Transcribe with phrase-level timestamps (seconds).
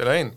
[0.00, 0.32] Spela in.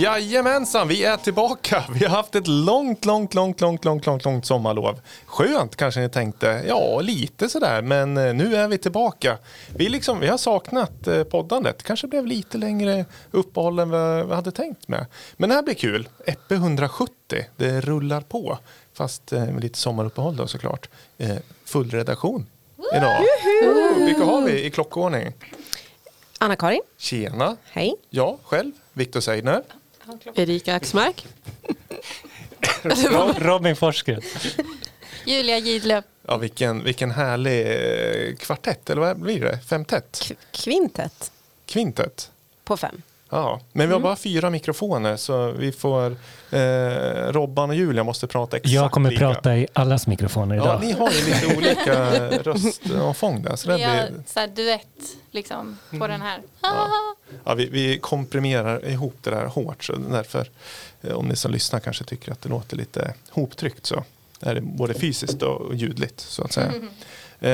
[0.00, 1.84] Jajamensan, vi är tillbaka.
[1.94, 5.00] Vi har haft ett långt, långt, långt, långt, långt, långt, långt sommarlov.
[5.26, 6.64] Skönt kanske ni tänkte.
[6.68, 9.38] Ja, lite sådär, men eh, nu är vi tillbaka.
[9.76, 11.82] Vi, liksom, vi har saknat eh, poddandet.
[11.82, 15.06] Kanske blev lite längre uppehåll än vad vi hade tänkt med.
[15.36, 16.08] Men det här blir kul.
[16.26, 18.58] Eppe 170, det rullar på.
[18.94, 20.88] Fast eh, med lite sommaruppehåll då såklart.
[21.18, 22.46] Eh, full redaktion
[22.96, 23.22] idag.
[24.06, 25.32] Vilka har vi i klockordning?
[26.38, 27.94] Anna-Karin, Tjena, hej.
[28.10, 29.62] jag själv, Viktor Seidner.
[30.34, 31.26] Erika Axmark.
[32.82, 34.22] Ro- Robin Forsgren.
[35.26, 36.04] Julia Gidlöf.
[36.26, 37.60] Ja, vilken, vilken härlig
[38.30, 39.58] eh, kvartett, eller vad blir det?
[39.58, 40.22] Femtett?
[40.28, 41.32] K- kvintet
[41.66, 42.30] Kvintet?
[42.64, 43.02] på fem.
[43.30, 46.16] Ja, men vi har bara fyra mikrofoner så vi får
[46.50, 46.58] eh,
[47.32, 49.20] Robban och Julia måste prata exakt Jag kommer lika.
[49.34, 50.80] prata i allas mikrofoner Ja, idag.
[50.84, 52.10] ni har ju lite olika
[52.42, 53.56] röstomfång där.
[53.56, 54.86] Så det Vi har blir, så här duett
[55.30, 56.40] liksom på den här.
[57.44, 59.84] ja, vi, vi komprimerar ihop det där hårt.
[59.84, 60.48] Så därför,
[61.02, 64.04] eh, om ni som lyssnar kanske tycker att det låter lite hoptryckt så
[64.40, 66.72] är det både fysiskt och ljudligt så att säga.
[67.40, 67.50] Eh,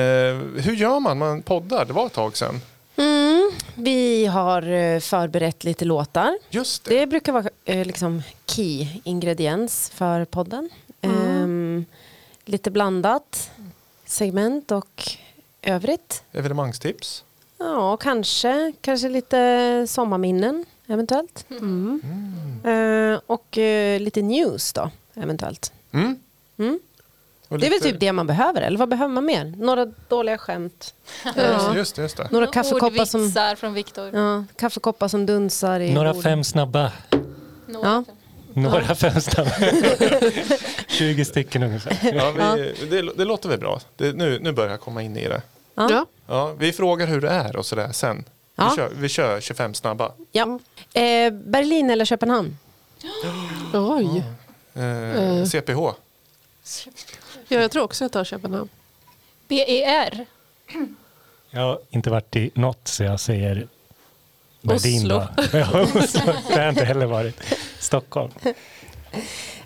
[0.55, 1.17] hur gör man?
[1.17, 2.61] Man poddar, det var ett tag sedan.
[2.95, 6.37] Mm, vi har eh, förberett lite låtar.
[6.49, 6.99] Just det.
[6.99, 10.69] Det brukar vara eh, liksom key ingrediens för podden.
[11.01, 11.85] Ehm,
[12.45, 13.51] lite blandat
[14.05, 15.11] segment och
[15.61, 16.23] övrigt.
[16.31, 17.23] Evenemangstips.
[17.57, 21.45] Ja, kanske, kanske lite sommarminnen eventuellt.
[22.63, 25.73] Eh, och eh, lite news då eventuellt.
[25.91, 26.19] Mm.
[27.59, 29.53] Det är väl typ det man behöver, eller vad behöver man mer?
[29.57, 30.93] Några dåliga skämt,
[31.35, 31.75] Ja.
[31.75, 32.27] Just det, just det.
[32.31, 34.09] några kaffekoppar som, från Viktor.
[34.15, 36.23] ja, kaffekoppar som dunsar i Några bordet.
[36.23, 36.91] fem snabba.
[37.67, 37.87] Några.
[37.89, 38.03] Ja.
[38.53, 39.51] Några fem snabba.
[40.87, 41.97] 20 stycken ungefär.
[42.15, 43.79] Ja, vi, det, det låter väl bra.
[43.95, 45.41] Det, nu, nu börjar jag komma in i det.
[45.75, 45.87] Ja.
[45.91, 46.05] Ja.
[46.27, 48.23] Ja, vi frågar hur det är och sådär sen.
[48.55, 48.69] Ja.
[48.69, 50.11] Vi, kör, vi kör 25 snabba.
[50.31, 50.59] Ja.
[50.93, 52.57] Eh, Berlin eller Köpenhamn?
[53.73, 54.23] Oj.
[54.83, 55.79] Eh, CPH.
[57.51, 58.69] Ja, jag tror också jag tar Köpenhamn.
[59.47, 60.25] BER.
[61.49, 63.67] Jag har inte varit i något så jag säger
[64.61, 65.15] Berlin Oslo.
[65.37, 65.47] Ja.
[65.53, 67.35] Det har jag inte heller varit.
[67.79, 68.31] Stockholm.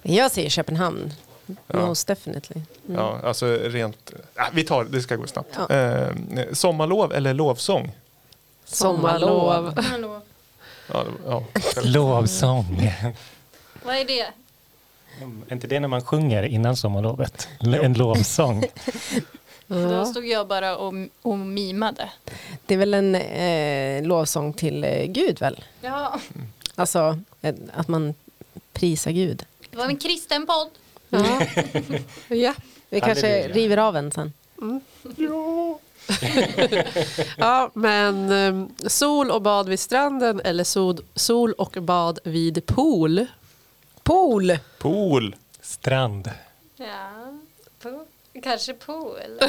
[0.01, 1.13] Jag säger Köpenhamn.
[1.67, 2.61] Most definitely.
[2.85, 4.13] Ja, alltså rent...
[4.35, 5.57] Ah, vi tar det ska gå snabbt.
[5.69, 5.75] Ja.
[5.75, 6.09] Eh,
[6.53, 7.91] sommarlov eller lovsång?
[8.65, 9.79] Sommarlov.
[9.79, 10.21] Hallå.
[10.93, 11.43] Ja, ja.
[11.83, 12.91] Lovsång.
[13.83, 14.27] Vad är det?
[15.47, 17.47] Är inte det när man sjunger innan sommarlovet?
[17.59, 18.63] En lovsång.
[19.67, 22.09] Då stod jag bara och, och mimade.
[22.65, 25.63] Det är väl en eh, lovsång till eh, Gud väl?
[25.81, 26.19] Ja,
[26.75, 28.13] Alltså eh, att man
[28.73, 29.45] prisar Gud.
[29.69, 30.69] det var en kristen podd.
[31.09, 31.41] Ja.
[32.27, 32.53] ja.
[32.89, 33.55] Vi kanske Halleluja.
[33.55, 34.33] river av en sen.
[37.37, 43.25] ja, men um, sol och bad vid stranden eller sol, sol och bad vid pool.
[44.05, 44.57] Pool!
[44.79, 45.35] Pool.
[45.61, 46.31] Strand.
[46.75, 47.33] Ja,
[47.81, 48.05] pool.
[48.43, 49.19] kanske pool.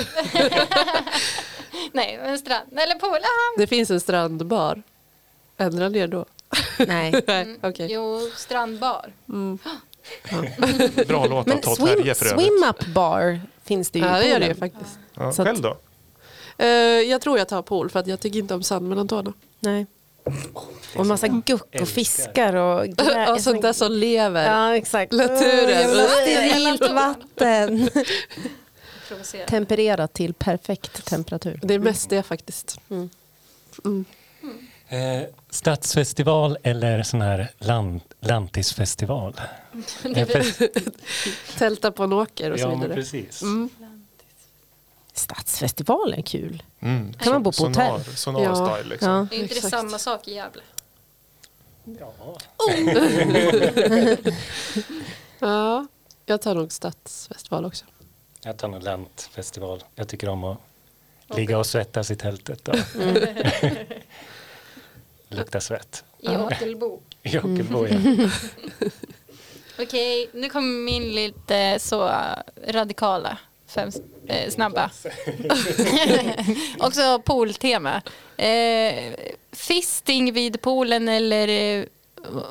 [1.93, 3.19] Nej, men strand eller pool.
[3.23, 3.59] Ah.
[3.59, 4.83] Det finns en strandbar.
[5.57, 6.25] Ändrar ni er då?
[6.79, 7.23] Nej.
[7.27, 7.89] Nej, okej.
[7.93, 9.13] Jo, strandbar.
[11.07, 12.47] Bra låt av Men Todd Terje för övrigt.
[12.47, 14.69] swim up bar finns det ju Ja, i det gör det poolen.
[14.71, 14.99] ju faktiskt.
[15.15, 15.77] Ja, Så att- själv då?
[16.59, 16.67] Eh,
[17.11, 19.33] jag tror jag tar pool för att jag tycker inte om sand mellan tårna.
[19.61, 19.87] Nej.
[20.97, 24.51] Och massa guck och fiskar och grä- Och sånt där som lever.
[24.51, 25.13] Ja, exakt.
[25.13, 26.09] Naturen.
[26.09, 27.91] Sterilt vatten.
[29.49, 31.61] Tempererat till perfekt temperatur.
[31.63, 32.81] Det är mest det faktiskt.
[34.89, 39.41] Eh, stadsfestival eller sån här land, lantisfestival?
[40.33, 40.63] Fest-
[41.59, 42.95] Tälta på en åker och så ja, men vidare.
[42.95, 43.43] precis.
[45.15, 46.63] Stadsfestival är kul.
[46.87, 47.13] Mm.
[47.13, 48.17] Kan man bo på sonar, hotell?
[48.17, 48.55] Sonar Ja.
[48.55, 49.11] style liksom.
[49.11, 49.27] Ja.
[49.31, 50.63] Det är inte det samma sak i Gävle?
[55.39, 55.87] Ja,
[56.27, 57.85] jag tar nog stadsfestival också.
[58.43, 59.85] Jag tar nog lantfestival.
[59.95, 60.59] Jag tycker om att
[61.29, 62.77] ligga och svettas i tältet och
[65.37, 66.05] lukta svett.
[66.19, 67.01] I Ockelbo.
[67.23, 67.99] I Ockelbo, ja.
[69.79, 72.13] Okej, nu kommer min lite så
[72.69, 73.39] radikala,
[73.69, 73.91] fem
[74.29, 74.91] eh, snabba.
[76.79, 78.03] Också pooltema.
[78.37, 79.15] Eh,
[79.53, 81.85] fisting vid poolen eller eh,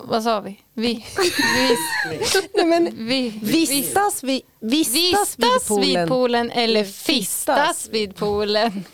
[0.04, 0.62] vad sa vi?
[0.74, 1.80] Vi, vis,
[2.54, 6.00] Nej, men vi, vistas, vi, vistas, vistas vid poolen.
[6.02, 7.90] vid poolen eller Fistas.
[7.92, 8.86] vid poolen.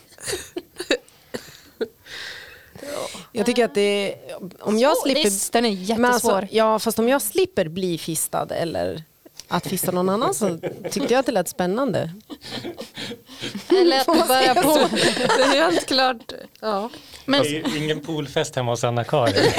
[3.32, 4.16] Jag tycker att det
[4.60, 6.48] om jag slipper Den är alltså, jättesvår.
[6.52, 9.04] ja, fast om jag slipper bli fistad eller
[9.52, 10.58] att fista någon annan så
[10.92, 12.14] tyckte jag att det lät spännande.
[13.70, 14.88] Det lät bara på.
[14.92, 16.34] Det är helt klart.
[16.60, 16.90] Ja.
[17.26, 19.36] Men Det är ingen poolfest hemma hos Anna-Karin.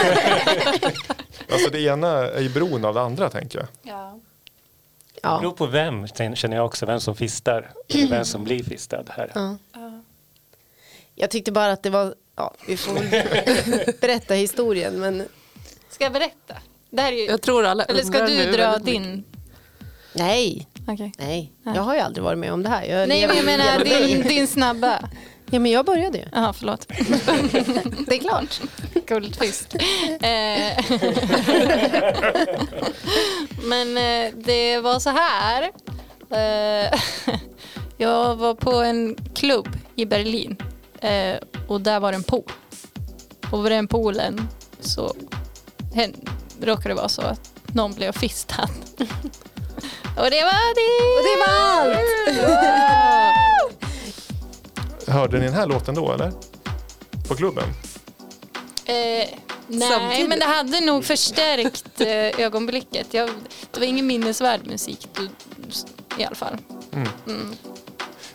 [1.53, 3.69] Alltså det ena är ju beroende av det andra tänker jag.
[3.83, 4.19] ja.
[5.15, 6.87] Det beror på vem, känner jag också.
[6.87, 7.71] Vem som fistar.
[7.89, 9.33] Eller vem som blir fistad här.
[9.35, 9.56] Ja.
[11.15, 15.29] Jag tyckte bara att det var, ja, vi får väl berätta historien men
[15.91, 16.55] Ska jag berätta?
[16.91, 17.25] Det här är ju...
[17.25, 19.25] Jag tror alla Eller ska du dra din?
[20.12, 21.12] Nej, Okej.
[21.19, 22.85] nej, jag har ju aldrig varit med om det här.
[22.85, 25.09] Jag Nej, men jag menar din, din snabba.
[25.50, 26.88] Ja men jag började ju, Jaha, förlåt.
[28.06, 28.61] det är klart.
[29.06, 29.75] Guldfisk.
[29.75, 30.85] Eh,
[33.64, 35.62] Men eh, det var så här.
[36.31, 37.00] Eh,
[37.97, 40.56] Jag var på en klubb i Berlin
[41.69, 42.53] och där var det en pool.
[43.50, 44.49] Och vid den poolen
[44.81, 45.15] så
[46.61, 48.69] råkade det vara så att någon blev fistad.
[50.17, 51.19] Och det var det!
[51.19, 52.09] Och det var allt!
[55.09, 56.32] Hörde ni den här låten då eller?
[57.29, 57.64] På klubben?
[58.85, 58.94] Eh,
[59.67, 60.29] nej, Samtidigt.
[60.29, 63.14] men det hade nog förstärkt eh, ögonblicket.
[63.14, 63.31] Jag,
[63.70, 65.09] det var ingen minnesvärd musik
[66.19, 66.56] i alla fall.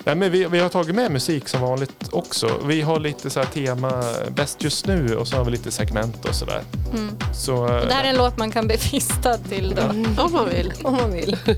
[0.07, 2.61] Nej, men vi, vi har tagit med musik som vanligt också.
[2.65, 6.25] Vi har lite så här tema bäst just nu och så har vi lite segment
[6.25, 6.61] och sådär.
[6.93, 7.17] Mm.
[7.33, 9.81] Så, Och det här är en låt man kan bli fistad till då.
[10.23, 10.73] Om man vill.
[10.83, 11.37] Om man vill.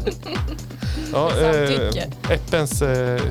[1.13, 3.21] ja, eh, Äppens eh,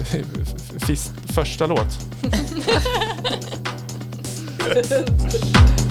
[0.87, 1.89] fist, första låt.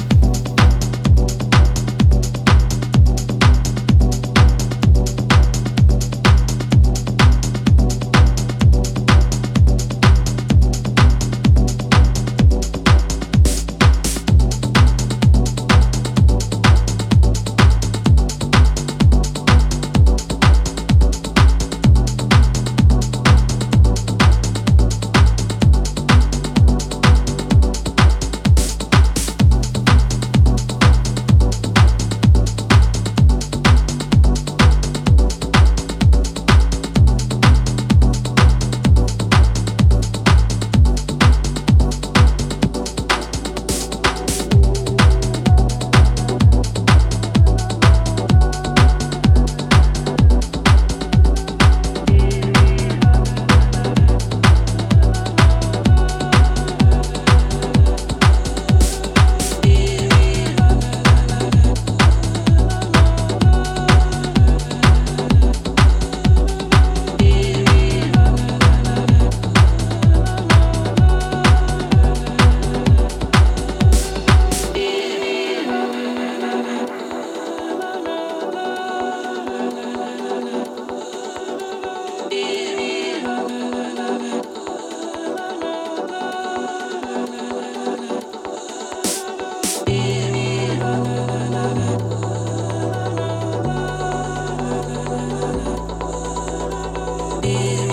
[97.44, 97.87] Va,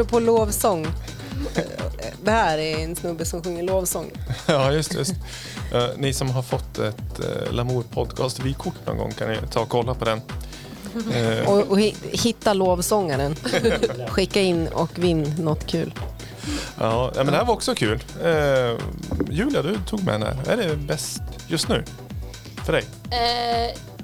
[0.00, 0.86] apropå lovsång.
[2.22, 4.10] Det här är en snubbe som sjunger lovsång.
[4.46, 5.12] Ja, just just.
[5.72, 9.60] Eh, ni som har fått ett uh, Lamour podcast vykort någon gång kan ni ta
[9.60, 10.20] och kolla på den.
[11.14, 13.36] Eh, Och, och hi- hitta lovsångaren.
[14.08, 15.94] Skicka in och vinn något kul.
[16.78, 18.02] ja, men det här var också kul.
[19.30, 20.52] Julia, du tog med den här.
[20.52, 21.84] Är det bäst just nu?
[22.66, 22.84] För dig?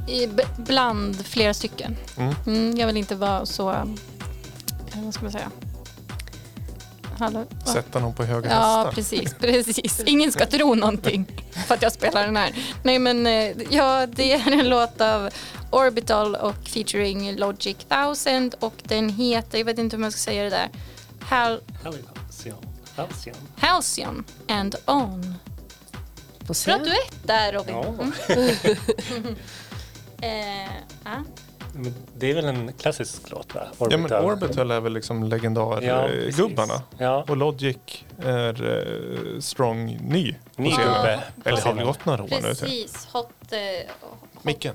[0.09, 1.97] I, bland flera stycken.
[2.17, 2.35] Mm.
[2.47, 3.65] Mm, jag vill inte vara så...
[4.95, 5.51] Vad ska man säga?
[7.19, 7.45] Hallå?
[7.65, 8.93] Sätta någon på höga Ja, hästar?
[8.93, 10.01] precis, precis.
[10.07, 11.27] Ingen ska tro någonting
[11.67, 12.53] för att jag spelar den här.
[12.83, 15.31] Nej, men eh, ja, det är en låt av
[15.71, 20.43] Orbital och featuring Logic 1000 och den heter, jag vet inte hur man ska säga
[20.45, 20.69] det där,
[21.21, 22.57] Hal Halcyon.
[22.97, 23.37] Halcyon.
[23.57, 25.35] Halcyon and On.
[26.65, 27.75] Bra duett där Robin.
[27.75, 27.85] Ja.
[28.35, 28.53] Mm.
[30.21, 30.73] eh,
[31.05, 31.25] ja.
[31.75, 33.61] Men Det är väl en klassisk låt va?
[33.79, 34.25] Ja, men Orbital.
[34.25, 36.73] Orbital är väl liksom Ja, legendargubbarna.
[36.75, 36.87] precis.
[36.99, 37.77] Ja, och Logic
[38.23, 38.63] är
[39.35, 40.35] eh, strong ny.
[40.57, 41.23] ny gubbe.
[41.45, 42.41] Eller har det gått några år nu?
[42.41, 43.59] Precis, hot, eh,
[44.01, 44.75] hot, Micken.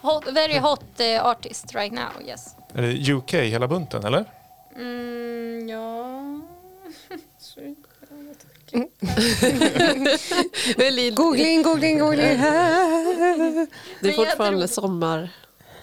[0.00, 2.46] hot, very hot eh, artist right now, yes.
[2.74, 4.24] Är det UK hela bunten eller?
[4.76, 6.40] Mm, ja...
[11.14, 12.38] Googling, googling, googling.
[14.00, 15.30] Det är fortfarande sommar.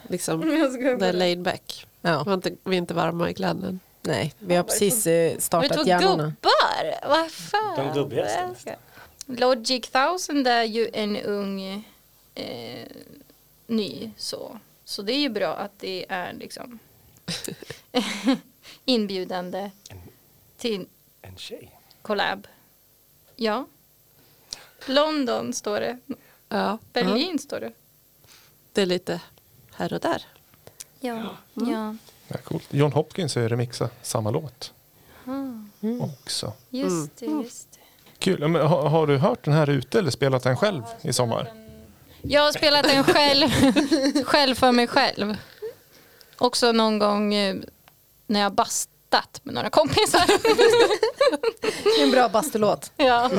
[0.08, 0.42] Liksom.
[1.00, 1.88] Det är laid back.
[2.02, 3.80] Ja, Vi är inte, vi är inte varma i kläderna.
[4.02, 6.24] nej, vi har precis eh, startat hjärnorna.
[6.24, 7.10] gubbar?
[7.10, 7.86] Vad fan?
[7.88, 8.76] De gubbigaste.
[9.26, 11.86] Logic 1000 är ju en ung
[12.36, 12.88] eh,
[13.68, 14.60] ny så.
[14.86, 16.80] Så det är ju bra att det är liksom
[18.86, 19.72] inbjudande
[20.58, 20.88] till
[21.22, 21.72] En tjej.
[22.02, 22.48] collab.
[23.36, 23.66] Ja.
[24.86, 25.98] London står det.
[26.50, 26.78] Ja.
[26.94, 27.72] Berlin står det.
[28.74, 29.22] Det är lite
[29.78, 30.22] här och där.
[31.00, 31.24] Ja.
[31.54, 31.96] ja.
[32.28, 32.68] Ja, coolt.
[32.70, 34.72] John Hopkins har ju remixa samma låt
[35.28, 36.02] Mm.
[36.02, 36.54] också.
[36.70, 37.80] Just det, just det.
[38.20, 38.48] Kul.
[38.48, 41.52] Men, har, har du hört den här ute eller spelat den själv i sommar?
[42.22, 43.50] Jag har spelat den själv,
[44.26, 45.38] själv för mig själv.
[46.38, 47.56] Också någon gång eh,
[48.28, 50.26] när jag bastat med några kompisar.
[51.84, 52.92] Det är en bra bastulåt.
[52.98, 53.32] ja.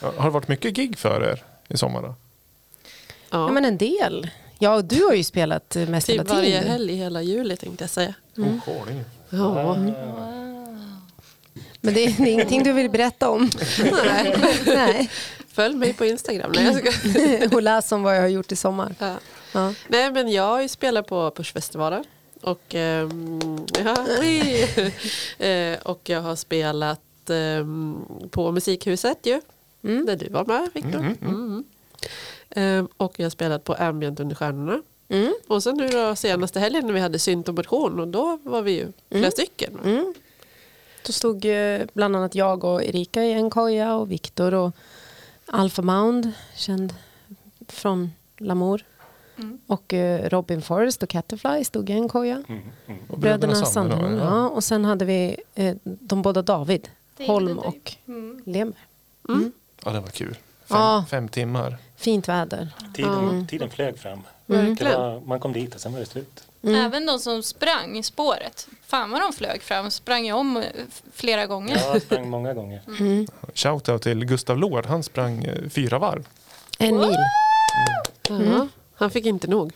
[0.00, 2.02] Ja, Har det varit mycket gig för er i sommar?
[2.02, 2.14] Då?
[3.30, 3.46] Ja.
[3.46, 4.30] Ja, men en del.
[4.58, 6.72] Ja, du har ju spelat mest hela typ varje tiden.
[6.72, 8.14] helg hela juli tänkte jag säga.
[8.36, 8.60] Mm.
[8.60, 9.04] Skåning.
[9.30, 9.74] Ja.
[11.80, 13.50] Men det är, det är ingenting du vill berätta om.
[14.04, 14.36] Nej.
[14.66, 15.10] Nej.
[15.48, 16.52] Följ mig på Instagram.
[16.54, 17.48] Nej, jag ska.
[17.56, 18.94] Och läs om vad jag har gjort i sommar.
[18.98, 19.16] Ja.
[19.52, 19.74] Ja.
[19.88, 22.04] Nej men jag har ju spelat på Pushfestivalen.
[22.42, 24.06] Och, ehm, ja.
[25.46, 27.96] Eh, och jag har spelat ehm,
[28.30, 29.40] på Musikhuset ju.
[29.84, 30.06] Mm.
[30.06, 30.98] Där du var med Viktor.
[30.98, 31.64] Mm, mm, Mm.
[32.50, 34.82] Ehm, och jag har spelat på Ambient under stjärnorna.
[35.08, 35.34] Mm.
[35.48, 38.62] Och sen nu då senaste helgen när vi hade synt och motion och då var
[38.62, 39.30] vi ju flera Mm.
[39.30, 39.78] stycken.
[39.84, 40.14] Mm.
[41.06, 41.46] Då stod
[41.92, 44.72] bland annat jag och Erika i en koja och Viktor och
[45.46, 46.94] Alpha Mound, känd
[47.68, 48.84] från Lamour.
[49.36, 49.58] Mm.
[49.66, 52.42] Och eh, Robin Forrest och Catterfly stod i en koja.
[52.48, 53.00] Mm, mm.
[53.08, 54.18] Och Bröderna Sandberg, Sandholm.
[54.18, 54.48] Ja.
[54.48, 56.88] Och sen hade vi eh, de båda David,
[57.26, 58.42] Holm och Mm.
[58.46, 58.82] Lemberg.
[59.28, 59.52] Mm.
[59.84, 60.34] Ja, det var kul.
[60.34, 61.04] Fem, Ja.
[61.10, 61.76] fem timmar.
[62.00, 62.68] Fint väder.
[62.94, 64.20] Tiden, tiden flög fram.
[64.46, 65.00] Det Verkligen.
[65.00, 66.44] var, man kom dit och sen var det slut.
[66.62, 66.74] Mm.
[66.86, 68.68] Även de som sprang i spåret.
[68.86, 69.90] Fan vad de flög fram.
[69.90, 70.62] Sprang ju om eh,
[71.14, 71.76] flera gånger.
[71.78, 72.82] Jag sprang många gånger.
[73.00, 73.26] Mm.
[73.54, 74.86] Shoutout till Gustav Lord.
[74.86, 76.26] Han sprang eh, fyra varv.
[76.78, 77.16] En mil.
[78.28, 78.68] Ja.
[78.94, 79.72] Han fick inte nog.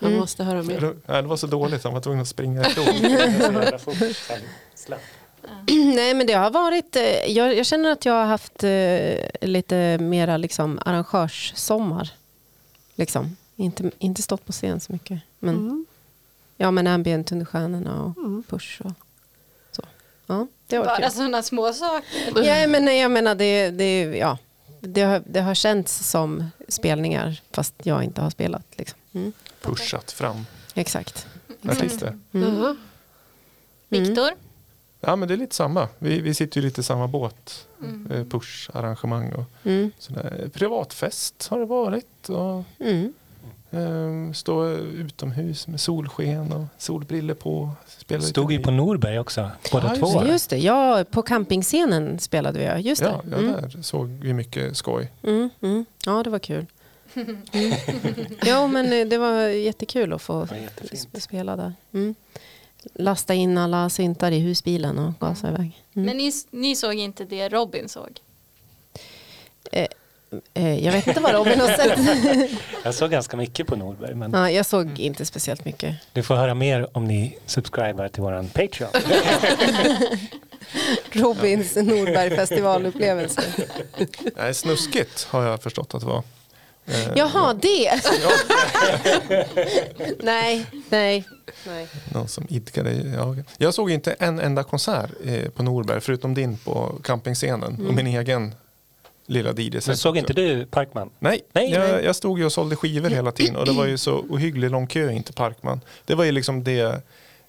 [0.00, 0.20] Han Mm.
[0.20, 0.94] måste höra mer.
[1.06, 1.84] Det var så dåligt.
[1.84, 2.84] Han var tvungen att springa ifrån.
[5.94, 9.98] Nej men det har varit, eh, jag, jag känner att jag har haft eh, lite
[9.98, 12.10] mera liksom arrangörssommar.
[12.94, 13.36] Liksom.
[13.56, 15.20] Inte, inte stått på scen så mycket.
[15.38, 15.86] Men, Mm.
[16.56, 18.42] Ja men ambient under stjärnorna och Mm.
[18.48, 18.92] push och
[19.72, 19.82] så.
[20.26, 22.42] Ja, det var Bara sådana små saker.
[22.44, 24.38] Ja, men nej, jag menar det, det, ja,
[24.80, 28.64] det, har, det har känts som spelningar fast jag inte har spelat.
[28.76, 28.98] Liksom.
[29.14, 29.32] Mm.
[29.62, 31.26] Pushat fram Exakt.
[31.68, 32.18] artister.
[32.32, 32.54] Mm.
[32.56, 32.76] Jaha.
[33.88, 34.30] Viktor?
[35.06, 35.88] Ja, men det är lite samma.
[35.98, 37.66] Vi, vi sitter ju lite i samma båt.
[37.82, 38.08] Mm.
[38.12, 39.90] Eh, Push-arrangemang och Mm.
[39.98, 40.50] sådär.
[40.52, 42.28] Privatfest har det varit.
[42.28, 43.12] Och, Mm.
[43.70, 47.70] eh, stå utomhus med solsken och solbriller på.
[47.98, 50.20] Spela Stod ju på Norberg också, båda Ja, just två.
[50.20, 50.28] det.
[50.28, 52.64] Just det, ja, på campingscenen spelade vi.
[52.64, 52.78] ja.
[52.78, 53.08] Just det.
[53.08, 53.52] Ja, ja, Mm.
[53.52, 55.12] där såg vi mycket skoj.
[55.22, 55.84] Mm, mm.
[56.06, 56.66] Ja, det var kul.
[58.46, 61.72] Ja, men eh, det var jättekul att få sp- spela där.
[62.94, 63.04] Mm.
[63.04, 65.82] Lasta in alla syntar i husbilen och gasa iväg.
[65.94, 66.06] Mm.
[66.06, 68.20] Men ni, ni såg inte det Robin såg?
[70.54, 72.50] Eh, jag vet inte vad Robin har sett.
[72.84, 75.96] Jag såg ganska mycket på Norberg, men ja, jag såg inte speciellt mycket.
[76.12, 78.90] du får höra mer om ni subscribar till våran Patreon.
[81.12, 83.42] Robins Norberg festivalupplevelse.
[84.36, 86.22] Nej, snuskigt har jag förstått att det var.
[86.86, 88.00] Eh, Jaha, det!
[90.22, 91.24] nej, nej,
[91.66, 91.88] nej.
[92.12, 92.92] Någon som idkade.
[92.92, 93.36] Ja.
[93.58, 98.06] Jag såg inte en enda konsert eh, på Norberg förutom din på campingscenen och min
[98.06, 98.54] egen
[99.26, 99.86] lilla DJ-set.
[99.86, 101.10] Men såg inte du Parkman?
[101.18, 102.04] Nej, Nej, jag, nej.
[102.04, 104.86] jag stod ju och sålde skivor hela tiden och det var ju så ohyggligt lång
[104.86, 105.80] kö in till Parkman.
[106.04, 107.02] Det var ju liksom det,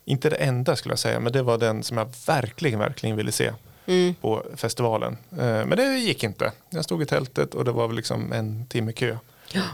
[0.06, 3.32] inte det enda skulle jag säga, men det var den som jag verkligen, verkligen ville
[3.32, 3.52] se
[3.88, 4.16] Mm.
[4.22, 5.18] på festivalen.
[5.32, 6.52] Eh, Men det gick inte.
[6.70, 9.18] Jag stod i tältet och det var väl liksom en timme kö.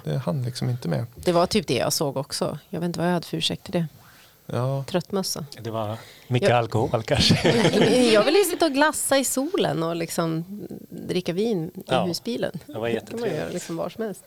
[0.03, 1.05] Det hann liksom inte med.
[1.15, 2.59] Det var typ det jag såg också.
[2.69, 3.87] Jag vet inte vad jag hade för ursäkt till det.
[4.45, 5.45] Ja, Tröttmössa.
[5.61, 6.55] Det var mycket Ja.
[6.55, 7.51] alkohol kanske.
[8.13, 10.45] Jag ville sitta och glassa i solen och liksom
[10.89, 12.59] dricka vin i Ja, husbilen.
[12.65, 13.53] det var Det kan man göra jättetrevligt.
[13.53, 14.23] liksom var som helst.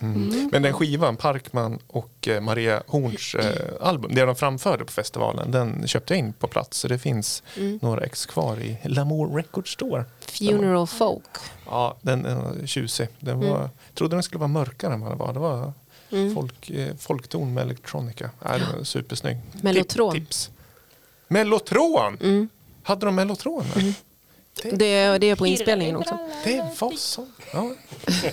[0.00, 5.50] Men den skivan, Parkman och eh, Maria Horns eh, album, det de framförde på festivalen,
[5.50, 6.78] den köpte jag in på plats.
[6.78, 7.42] Så det finns
[7.80, 10.04] några ex kvar i Lamour Record Store.
[10.20, 11.28] Funeral folk.
[11.66, 13.08] Ja, den, var tjusig.
[13.20, 15.32] Den var, Jag trodde den skulle vara mörkare än vad den var.
[15.32, 15.72] Det var
[16.34, 18.30] folk, eh, folkton med elektronika.
[18.44, 19.36] Nej, den var supersnygg.
[19.62, 20.12] Mellotron.
[20.14, 20.50] Tip, tips.
[21.28, 22.48] Mellotron?
[22.82, 23.64] Hade de mellotron?
[23.74, 23.94] med?
[24.62, 26.18] Det, det är på inspelningen också.
[26.44, 27.26] Det var så.
[27.52, 27.72] Ja.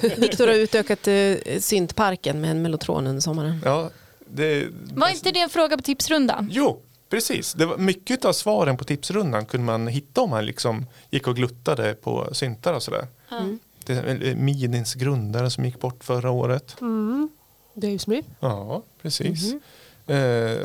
[0.18, 3.62] Viktor har utökat eh, syntparken med en mellotron under sommaren.
[3.66, 3.90] Ja,
[4.25, 6.50] det, Var inte det en fråga på tipsrundan?
[6.51, 7.54] Jo, precis.
[7.54, 11.36] Det var mycket av svaren på tipsrundan kunde man hitta om man liksom gick och
[11.36, 13.08] gluttade på syntar och sådär.
[13.86, 16.75] Det är eh, Midins grundare som gick bort förra året.
[17.74, 18.28] Dave Smith.
[18.40, 19.54] Ja, precis.
[19.54, 19.60] Eh,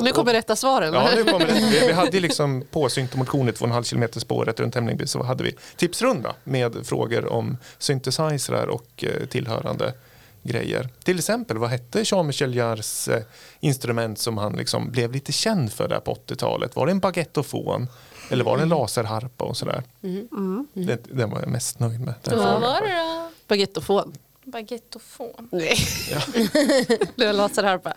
[0.01, 0.93] Nu kommer rätta svaren.
[0.93, 1.53] Ja, nu kommer det.
[1.71, 5.55] Vi, vi hade liksom på syntomotion i 2,5 km spåret runt Hemlingby så hade vi
[5.75, 9.93] tipsrunda med frågor om synthesizrar och eh, tillhörande
[10.43, 10.89] grejer.
[11.03, 13.23] Till exempel, vad hette Jean-Michel Jarres eh,
[13.59, 16.75] instrument som han liksom blev lite känd för där på 80-talet?
[16.75, 17.87] Var det en baguettofon?
[18.29, 19.83] Eller var det en laserharpa och sådär?
[20.73, 22.13] Det, den var jag mest nöjd med.
[22.23, 22.61] Den Vad frågan.
[22.61, 23.31] var det då?
[23.47, 24.13] Baguettofon.
[24.43, 25.49] Baguettofon.
[25.51, 25.77] Nej.
[27.15, 27.93] det var laserharpa.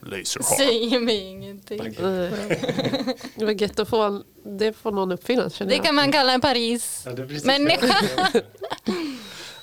[0.00, 0.56] Laserharpa.
[0.56, 1.96] Säger mig ingenting.
[1.98, 3.16] Nej.
[3.36, 4.24] Baguettofon,
[4.58, 5.84] det får någon uppfinna känner Det jag.
[5.84, 7.06] kan man kalla en Paris.
[7.44, 7.94] Människa.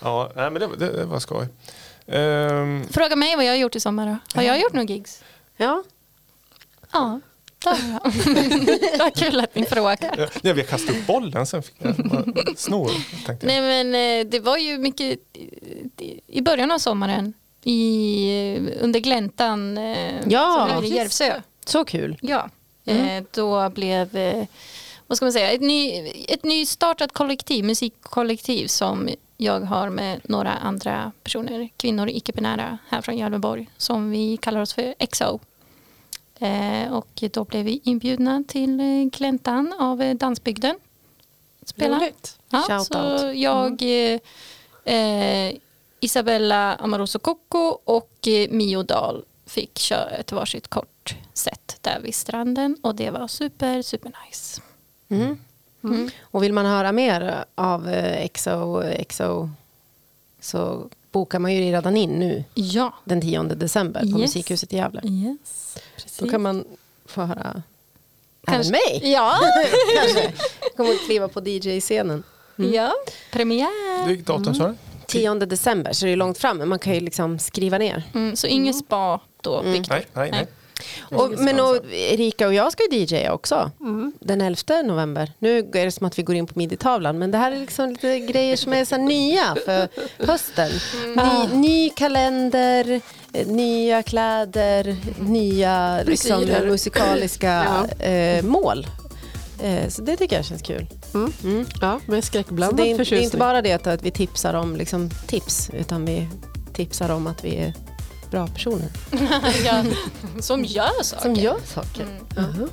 [0.01, 1.47] Ja, nej, men det, det, det var skoj.
[2.07, 4.17] Ehm, Fråga mig vad jag har gjort i sommar då.
[4.39, 5.23] Har jag gjort några gigs?
[5.57, 5.83] Ja,
[6.91, 7.19] Ja,
[7.63, 8.99] det har jag.
[8.99, 10.29] Vad kul att ni frågar.
[10.43, 12.23] ja, vi kastade upp bollen sen fick jag bara
[12.55, 12.89] snor.
[13.25, 13.61] Tänkte jag.
[13.61, 15.19] Nej men eh, det var ju mycket
[15.99, 17.33] i- i början av sommaren
[17.67, 21.41] i, under gläntan eh, Ja, i Järvsö.
[21.65, 22.17] så kul.
[22.21, 22.49] Ja,
[22.85, 24.45] eh, då blev eh,
[25.07, 30.51] vad ska man säga, ett, ny, ett nystartat kollektiv, musikkollektiv som jag har med några
[30.51, 35.39] andra personer, kvinnor icke-binära här från Gävleborg som vi kallar oss för XO.
[36.39, 38.81] Eh, och då blev vi inbjudna till
[39.13, 40.75] Gläntan av Dansbygden.
[41.65, 41.97] Spela.
[41.97, 42.39] Roligt.
[42.49, 43.35] Ja, Shout så out.
[43.37, 45.53] jag, eh, eh,
[46.05, 52.15] Isabella Amoroso Coco och eh, Mio Dahl fick köra ett varsitt kort set där vid
[52.15, 54.61] stranden och det var super, super nice.
[55.09, 55.37] Mm.
[55.83, 56.09] Mm.
[56.21, 59.49] Och vill man höra mer av eh, XO, XO
[60.39, 64.17] så bokar man ju redan in nu Ja, den 10 december på Yes.
[64.17, 65.01] Musikhuset i Gävle.
[65.03, 65.77] yes.
[65.95, 66.17] Precis.
[66.17, 66.65] Då kan man
[67.05, 67.63] få höra
[68.45, 69.11] Kanske- även mig.
[69.13, 69.39] Ja,
[70.01, 70.33] Kanske.
[70.77, 72.23] Kommer att kliva på DJ-scenen.
[72.55, 72.91] ja.
[73.31, 74.07] premiär.
[74.07, 74.75] Vilket datum sa du?
[75.07, 76.57] 10 december, så det är långt fram.
[76.57, 78.03] Men man kan ju liksom skriva ner.
[78.13, 79.95] Mm, så ingen spa då, Victor.
[79.95, 80.47] Nej, nej, nej.
[80.99, 83.71] Och, men och, Erika och jag ska ju DJa också.
[84.19, 85.31] Den 11 november.
[85.39, 87.19] Nu är det som att vi går in på midi-tavlan.
[87.19, 89.87] Men det här är liksom lite grejer som är så nya för
[90.25, 90.71] hösten.
[91.15, 93.01] Ny, ny kalender,
[93.33, 98.87] eh, nya kläder, nya liksom, musikaliska eh, mål.
[99.63, 100.87] Eh, så det tycker jag känns kul.
[101.13, 101.65] Mm.
[101.81, 103.23] Ja, med skräckblandad det, är, inte- det är förtjusning.
[103.25, 106.27] inte bara det att, vi tipsar om liksom, tips, utan vi
[106.73, 107.73] tipsar om att vi är
[108.31, 108.89] bra personer.
[109.65, 109.83] ja,
[110.39, 111.21] som gör saker.
[111.23, 112.05] Som gör saker.
[112.37, 112.69] Mhm.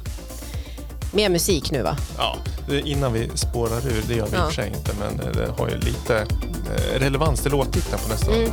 [1.15, 1.97] Mer musik nu va?
[2.19, 2.37] Ja,
[2.85, 4.47] innan vi spårar ur, det gör vi i Ja.
[4.47, 8.33] och för sig inte, men det har ju lite eh, relevans till låttiteln på nästa
[8.33, 8.51] Mm.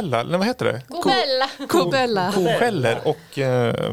[0.00, 0.82] Kobella, eller vad heter det?
[0.88, 1.48] Gobella.
[1.68, 2.32] Kobella.
[2.32, 3.92] Koskäller och eh,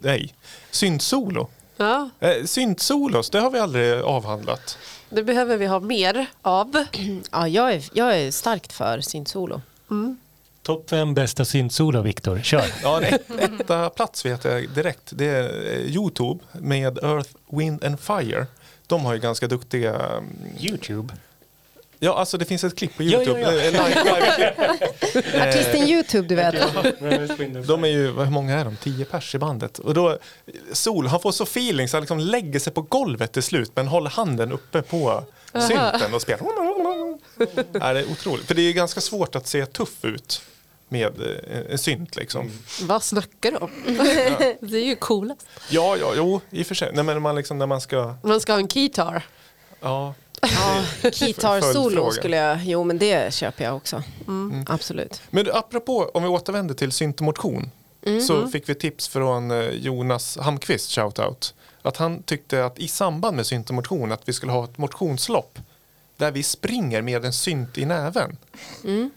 [0.00, 0.34] nej,
[0.70, 1.48] syntsolo.
[1.76, 4.78] Ja, Eh, syntsolos, det har vi aldrig avhandlat.
[5.10, 6.84] det behöver vi ha mer av.
[7.32, 9.60] Ja, jag, är, jag är starkt för syntsolo.
[10.62, 12.40] Topp fem bästa syntsolo, Viktor.
[12.42, 12.64] Kör.
[12.82, 15.02] Ja, ett, etta plats vet jag direkt.
[15.10, 18.46] Det är eh, Youtube med Earth, Wind and Fire.
[18.86, 19.94] De har ju ganska duktiga...
[19.94, 20.26] mm,
[20.60, 21.14] Youtube.
[22.02, 23.40] Ja, alltså det finns ett klipp på Ja, Youtube.
[23.40, 24.52] ja, ja.
[25.34, 26.54] Eh, Artisten Youtube, du vet.
[27.66, 28.76] De är ju, hur många är de?
[28.76, 29.78] Tio pers i bandet.
[29.78, 30.18] Och då,
[30.72, 33.88] Sol, han får så feeling så han liksom lägger sig på golvet till slut men
[33.88, 35.24] håller handen uppe på
[35.68, 36.40] synten och spelar.
[37.72, 38.46] Ja, det är otroligt.
[38.46, 40.42] För det är ju ganska svårt att se tuff ut
[40.88, 42.50] med eh, en synt liksom.
[42.82, 43.70] Vad snackar du om?
[44.60, 45.46] Det är ju coolast.
[45.68, 46.90] Ja, ja, jo, i och för sig.
[46.94, 49.22] Nej, men man liksom när man ska, Man ska ha en keytar.
[49.80, 50.14] ja.
[50.40, 50.84] Ja,
[51.18, 52.10] Guitar solo Följdfråga.
[52.10, 54.02] skulle jag, jo men det köper jag också.
[54.66, 55.22] Absolut.
[55.30, 57.70] Men apropå, om vi återvänder till syntomotion.
[58.28, 61.54] Så fick vi tips från eh, Jonas Hamqvist, shoutout.
[61.82, 65.58] Att han tyckte att i samband med syntomotion att vi skulle ha ett motionslopp.
[66.16, 68.36] Där vi springer med en synt i näven.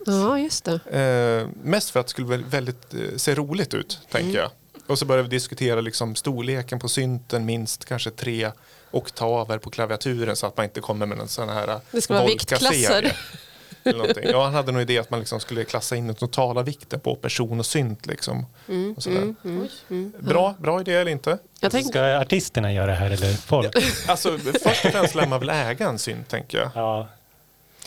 [0.06, 0.80] Ja, just det.
[0.92, 4.50] Eh, mest för att det skulle väl väldigt, eh, se roligt ut, tänker jag.
[4.88, 8.52] Och så började vi diskutera liksom storleken på synten, minst kanske tre
[8.94, 12.26] oktaver på klaviaturen så att man inte kommer med en sån här Det ska vara
[12.26, 13.18] viktklasser.
[14.24, 17.16] Ja, han hade nog idé att man liksom skulle klassa in den totala vikten på
[17.16, 18.06] person och synt.
[18.06, 18.46] Liksom.
[18.96, 19.36] Och sådär.
[20.20, 21.38] Bra, bra idé eller inte?
[21.60, 23.76] Jag tänkte, Ska artisterna göra det här eller folk?
[24.08, 26.70] Alltså, först och främst lär man väl äga en synt, tänker jag.
[26.76, 27.08] Ja.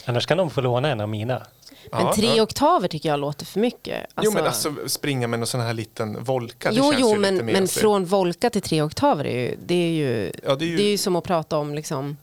[0.05, 1.47] Annars kan de få låna en av mina.
[1.93, 2.43] Men Ja, tre ja.
[2.43, 4.07] oktaver tycker jag låter för mycket.
[4.23, 7.19] Jo, men alltså springa med en sån här liten Volca, det jo, känns jo ju
[7.19, 10.65] men, lite men från Volka till tre oktaver är ju, det är ju, Ja, det
[10.65, 12.17] är ju- det är ju som att prata om liksom,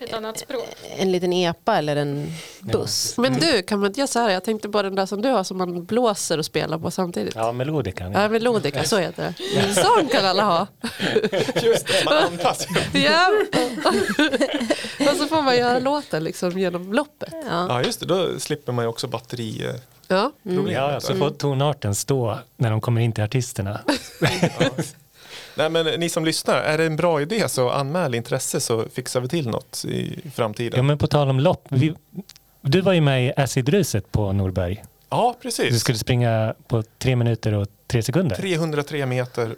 [0.00, 0.68] Ett annat språk.
[0.96, 3.14] en liten epa eller en buss.
[3.16, 4.30] men du, kan man inte göra så här?
[4.30, 7.34] Jag tänkte på den där som du har som man blåser och spelar på samtidigt.
[7.34, 8.12] Ja, melodikan.
[8.12, 9.74] Ja, melodika, så heter det.
[9.74, 10.66] Sån kan alla ha.
[11.62, 12.68] Just det, man anpassar.
[12.92, 13.28] Ja.
[15.10, 17.32] Och så får man göra låten liksom genom loppet.
[17.32, 17.66] Ja.
[17.68, 18.06] Ja, just det.
[18.06, 19.82] Då slipper man ju också batteriproblemet.
[20.08, 20.32] Ja.
[20.70, 23.80] Ja, så får tonarten stå när de kommer in till artisterna.
[25.58, 29.20] Nej, men ni som lyssnar, är det en bra idé så anmäl intresse så fixar
[29.20, 30.86] vi till något i Ja, framtiden.
[30.86, 31.66] men på tal om lopp.
[31.70, 31.94] Vi,
[32.62, 34.84] du var ju med i Acid-ruset på Norberg.
[35.10, 35.80] Ja, Du precis.
[35.80, 38.36] skulle springa på tre minuter och tre sekunder.
[38.36, 39.56] 303 meter,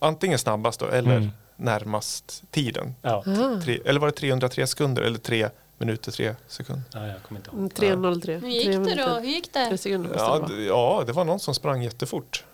[0.00, 1.30] antingen snabbast då, eller Mm.
[1.56, 2.94] närmast tiden.
[3.02, 3.24] Ja,
[3.64, 6.84] Tre, eller var det 303 sekunder eller 3 minuter 3 sekunder?
[6.94, 7.58] ja, jag kommer inte ihåg.
[7.58, 8.38] Mm, 3.03.
[8.40, 9.08] Hur gick det då?
[9.20, 9.96] Hur gick Tre det?
[9.96, 10.48] det Ja, vara.
[10.48, 12.44] d- ja, det var någon som sprang jättefort.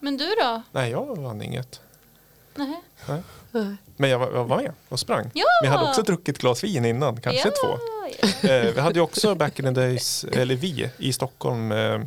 [0.00, 0.62] Men du då?
[0.72, 1.80] Nej, jag vann inget.
[2.58, 3.22] Nej.
[3.50, 3.76] Nej.
[3.96, 5.30] Men jag var, jag var med och sprang.
[5.34, 5.44] Ja!
[5.62, 7.78] Men jag hade också druckit glas vin innan, kanske ja, två.
[8.20, 8.50] Ja.
[8.50, 12.00] Eh, vi hade ju också back in the days, eller vi i Stockholm, eh,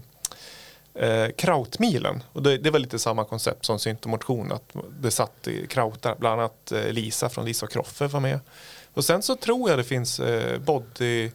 [0.94, 2.24] eh, Krautmilen.
[2.34, 4.52] Och det, det var lite samma koncept som synt och motion.
[4.52, 8.40] Att det satt i krautar, bland annat eh, Lisa från Lisa och Kroffe var med.
[8.94, 11.32] Och sen så tror jag det finns eh, bodyruset.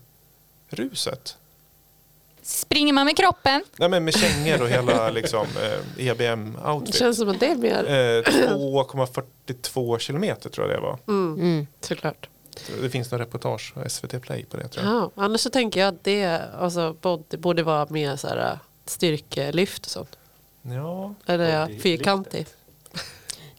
[2.47, 3.63] Springer man med kroppen?
[3.77, 6.95] Nej men med kängor och hela liksom, eh, Det EBM-outfit.
[6.95, 10.99] känns som att det är mer, Eh, 2,42 kilometer tror jag det var.
[11.09, 11.67] Mm.
[11.81, 12.29] såklart.
[12.83, 14.95] Det finns några reportage på SVT Play på det tror jag.
[14.95, 19.85] Ja, annars så tänker jag att det alltså, body borde vara mer så här, styrkelyft
[19.87, 20.19] och sånt.
[20.63, 21.83] Ja, Eller är jag Bodylyftet.
[21.83, 22.47] fyrkantig?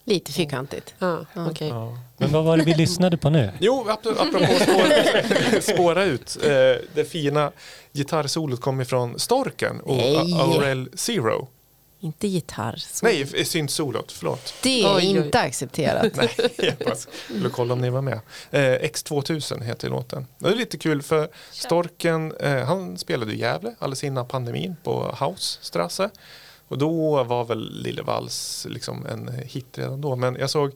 [0.08, 0.94] Lite fyrkantigt.
[0.98, 1.68] Ja, okej.
[1.68, 1.98] ja.
[2.16, 3.52] Men vad var det vi lyssnade på nu?
[3.60, 6.36] Jo, ap- apropå spåra, spåra ut.
[6.44, 6.50] Eh,
[6.94, 7.52] det fina
[7.92, 10.00] gitarrsolot kommer från Storken och
[10.40, 11.48] Aurel Zero.
[12.00, 12.82] Inte gitarr.
[13.02, 14.54] Nej, f- syntsolot, förlåt.
[14.62, 15.04] Det är Oj, oj.
[15.24, 16.12] inte accepterat.
[16.16, 18.20] Nej, jag bara skulle kolla om ni var med.
[18.50, 20.26] Eh, X2000 heter låten.
[20.38, 25.14] Det är lite kul för Storken, eh, han spelade i Gävle alldeles innan pandemin på
[25.18, 26.10] Hausstrasse.
[26.68, 30.16] Och då var väl Lille Vals liksom en hit redan då.
[30.16, 30.72] Men jag såg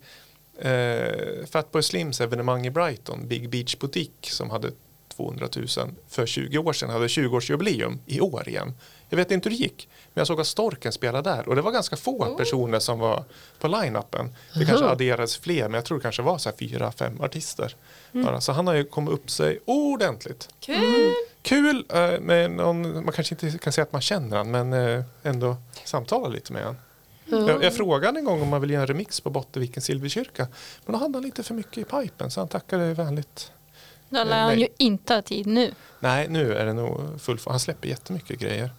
[0.59, 4.71] eh, Fatboy Slims evenemang i Brighton, Big Beach Boutique som hade
[5.17, 5.67] 200 000
[6.09, 8.75] för 20 år sedan, hade 20-årsjubileum i år igen.
[9.09, 11.63] Jag vet inte hur det gick, men jag såg att Storken spelade där och det
[11.63, 13.25] var ganska få personer som var
[13.61, 14.35] på line-upen.
[14.55, 17.77] Det kanske adderades fler, men jag tror det kanske var så fyra, fem artister.
[18.13, 18.41] Bara.
[18.41, 20.49] Så han har ju kommit upp sig ordentligt.
[20.61, 21.15] Kul!
[21.43, 25.05] Kul, eh, med någon, man kanske inte kan säga att man känner han, men eh,
[25.23, 26.77] ändå samtala lite med han.
[27.25, 30.49] Jag, jag frågade en gång om man vill göra en remix på Bottenvikens Silverkyrka.
[30.85, 33.53] Men då hade han lite för mycket i pipen så han tackade vänligt.
[34.09, 34.61] Då lär han Nej.
[34.61, 35.75] ju inte ha tid nu.
[36.01, 38.71] Nej, nu är det nog full Han släpper jättemycket grejer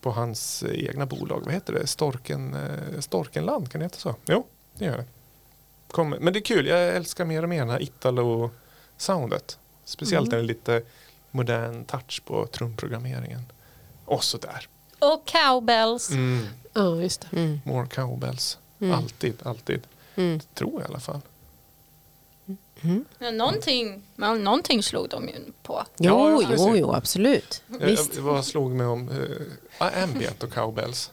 [0.00, 1.42] på hans eh, egna bolag.
[1.44, 1.86] Vad heter det?
[1.86, 4.14] Storken, eh, Storkenland, kan det heta så?
[4.26, 4.46] Jo,
[4.78, 5.04] det gör det.
[5.90, 9.58] Kom, men det är kul, jag älskar mer och mer den här Italo-soundet.
[9.84, 10.82] Speciellt det är lite
[11.34, 13.40] modern touch på trumprogrammeringen.
[14.04, 14.68] Och sådär.
[14.98, 16.10] Och cowbells.
[16.10, 16.46] Mm.
[16.72, 17.58] Ja, just det.
[17.64, 18.58] More cowbells.
[18.80, 18.98] Mm.
[18.98, 19.82] Alltid, alltid.
[20.14, 20.40] Mm.
[20.54, 21.20] Tror jag i alla fall.
[23.18, 25.84] Ja, någonting, men någonting slog de ju på.
[25.96, 27.62] Ja, Jo, ja, jo, jo, absolut.
[27.66, 28.14] Visst.
[28.14, 31.10] Jag, vad slog mig om uh, ambient och cowbells?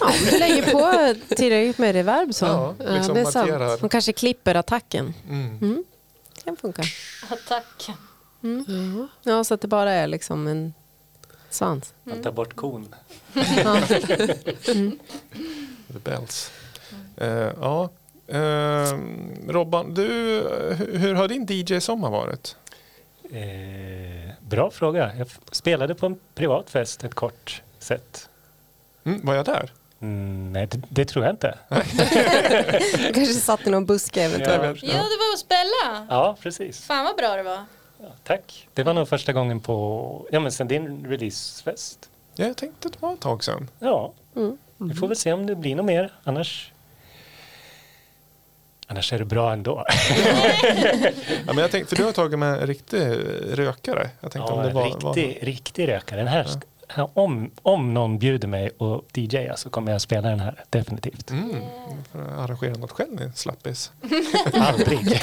[0.00, 2.46] Ja, du lägger på tillräckligt med reverb så.
[2.46, 3.34] Ja, liksom det är sant.
[3.34, 3.78] markerar.
[3.78, 5.14] De kanske klipper attacken.
[5.28, 5.58] Mm.
[5.58, 5.84] Mm.
[6.34, 6.56] Det kan
[8.40, 8.72] funka.
[8.72, 9.08] Attacken.
[9.22, 10.74] Ja, så att det bara är liksom en
[11.50, 11.94] svans.
[12.04, 12.94] Man tar bort kon.
[13.34, 13.80] Ja.
[15.92, 16.52] The bells.
[17.16, 17.90] Eh, ja.
[18.26, 18.98] Eh,
[19.48, 20.04] Robban, du,
[20.92, 22.56] hur, har din DJ-sommar varit?
[23.30, 25.12] Eh, bra fråga.
[25.18, 28.28] Jag spelade på en privat fest ett kort set.
[29.04, 29.72] Mm, var jag där?
[30.00, 31.58] Mm, nej, det, det tror jag inte.
[32.98, 34.82] Du kanske satt i någon buske eventuellt.
[34.82, 36.06] Ja, det var att spela.
[36.10, 36.86] Ja, precis.
[36.86, 37.64] Fan vad bra det var.
[38.00, 38.68] Ja, tack.
[38.74, 42.10] Det var nog första gången på, ja men sen din releasefest.
[42.34, 43.70] Ja, jag tänkte att det var ett tag sedan.
[43.78, 44.58] Ja, Mm.
[44.76, 46.12] vi får väl se om det blir något mer.
[46.24, 46.72] Annars,
[48.86, 49.84] annars är det bra ändå.
[51.46, 52.98] Ja, men jag tänkte, för du har tagit med en riktig
[53.52, 54.10] rökare.
[54.20, 54.84] Jag tänkte Ja, om det var,
[55.14, 56.18] riktig, riktig rökare.
[56.20, 56.46] Den här,
[56.88, 61.30] här, om, om någon bjuder mig och DJ så kommer jag spela den här, definitivt.
[61.30, 61.38] var...
[61.38, 61.62] Mm,
[62.12, 63.92] får arrangera något själv slappis.
[64.54, 65.20] Aldrig.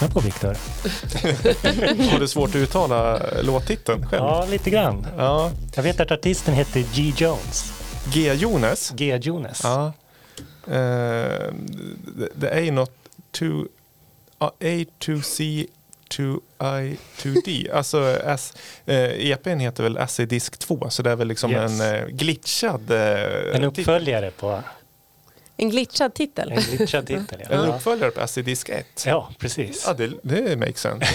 [0.00, 0.48] Lyssnar på, Viktor?
[2.12, 4.22] Har du svårt att uttala låttiteln själv?
[4.24, 5.06] Ja, lite grann.
[5.16, 5.50] Ja.
[5.74, 7.12] Jag vet att artisten heter G.
[7.16, 7.72] Jones.
[8.12, 8.32] G.
[8.34, 8.92] Jones.
[8.96, 9.18] G.
[9.22, 9.60] Jones.
[9.64, 9.92] Ja.
[10.66, 10.72] Eh,
[12.16, 12.92] det, det är något
[13.30, 13.44] to,
[14.38, 15.66] ja, A to C
[16.08, 16.22] to
[16.82, 17.68] I to D.
[17.74, 18.54] Alltså S,
[18.86, 21.80] eh, EPn heter väl AC-disk 2 så det är väl liksom Yes.
[21.80, 24.62] en eh, glitchad eh, En uppföljare på...
[25.60, 26.50] En glitchad titel.
[26.52, 27.40] En glitchad titel.
[27.40, 29.04] En Ja, uppföljare på Acid Disk 1.
[29.06, 29.84] ja precis.
[29.86, 31.06] Ja, det, det makes sense.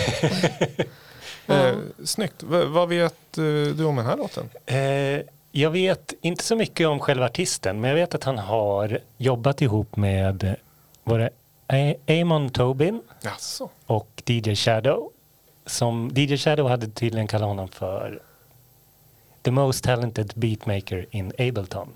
[1.47, 2.43] eh, snyggt.
[2.43, 3.43] V- vad vet eh,
[3.77, 4.49] du om den här låten?
[4.65, 8.99] Eh, jag vet inte så mycket om själva artisten, men jag vet att han har
[9.17, 10.55] jobbat ihop med
[11.03, 11.29] var det
[12.21, 13.69] Amon Tobin Jaså?
[13.85, 15.11] och DJ Shadow.
[15.65, 18.19] Som DJ Shadow hade tydligen kallat honom för
[19.41, 21.89] the most talented beatmaker in Ableton.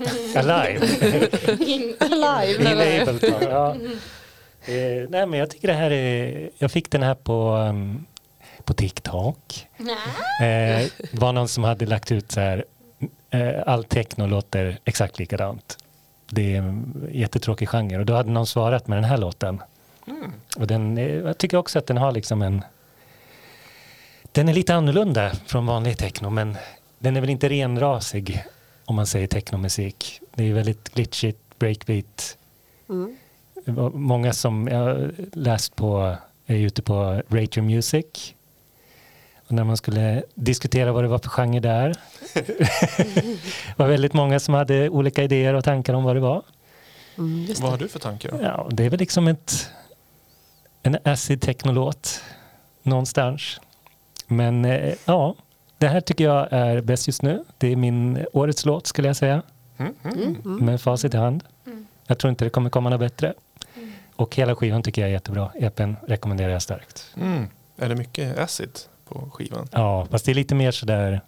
[0.36, 0.86] Alive.
[1.66, 1.94] In?
[2.00, 3.18] Ableton.
[3.40, 3.76] Ja.
[4.64, 6.50] Eh, nej, men jag tycker det här är...
[6.58, 8.06] Jag fick den här på, um,
[8.64, 9.66] på TikTok.
[10.42, 12.64] Eh, var någon som hade lagt ut så här,
[13.30, 15.78] eh, all techno låter exakt likadant.
[16.30, 19.62] Det är en jättetråkig genre och då hade någon svarat med den här låten.
[20.56, 22.64] Och den, jag tycker också att den har liksom en...
[24.32, 26.56] Den är lite annorlunda från vanlig techno men
[26.98, 28.44] den är väl inte renrasig
[28.90, 30.20] om man säger technomusik.
[30.34, 32.38] Det är väldigt glitchigt, breakbeat.
[32.88, 33.16] Mm.
[33.64, 38.34] Det Många som jag har läst på är ute på Rate Your Music.
[39.46, 41.94] Och när man skulle diskutera vad det var för genre där
[43.76, 46.42] var väldigt många som hade olika idéer och tankar om vad det var.
[47.18, 47.72] Mm, just Vad det.
[47.72, 48.38] har du för tankar?
[48.42, 49.70] Ja, det är väl liksom ett,
[50.82, 52.20] en acid technolåt
[52.82, 53.60] någonstans.
[54.26, 55.34] Men eh, ja,
[55.80, 57.44] det här tycker jag är bäst just nu.
[57.58, 59.42] Det är min årets låt skulle jag säga.
[59.76, 60.56] Mm, mm.
[60.56, 61.44] Med facit i hand.
[62.06, 63.34] Jag tror inte det kommer komma något bättre.
[64.16, 65.50] Och hela skivan tycker jag är jättebra.
[65.54, 67.06] EPn rekommenderar jag starkt.
[67.16, 67.46] Mm.
[67.76, 68.70] Är det mycket acid
[69.08, 69.68] på skivan?
[69.72, 71.20] Ja, fast det är lite mer sådär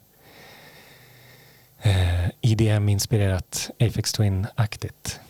[1.82, 5.20] eh, IDM-inspirerat Aphex Twin-aktigt.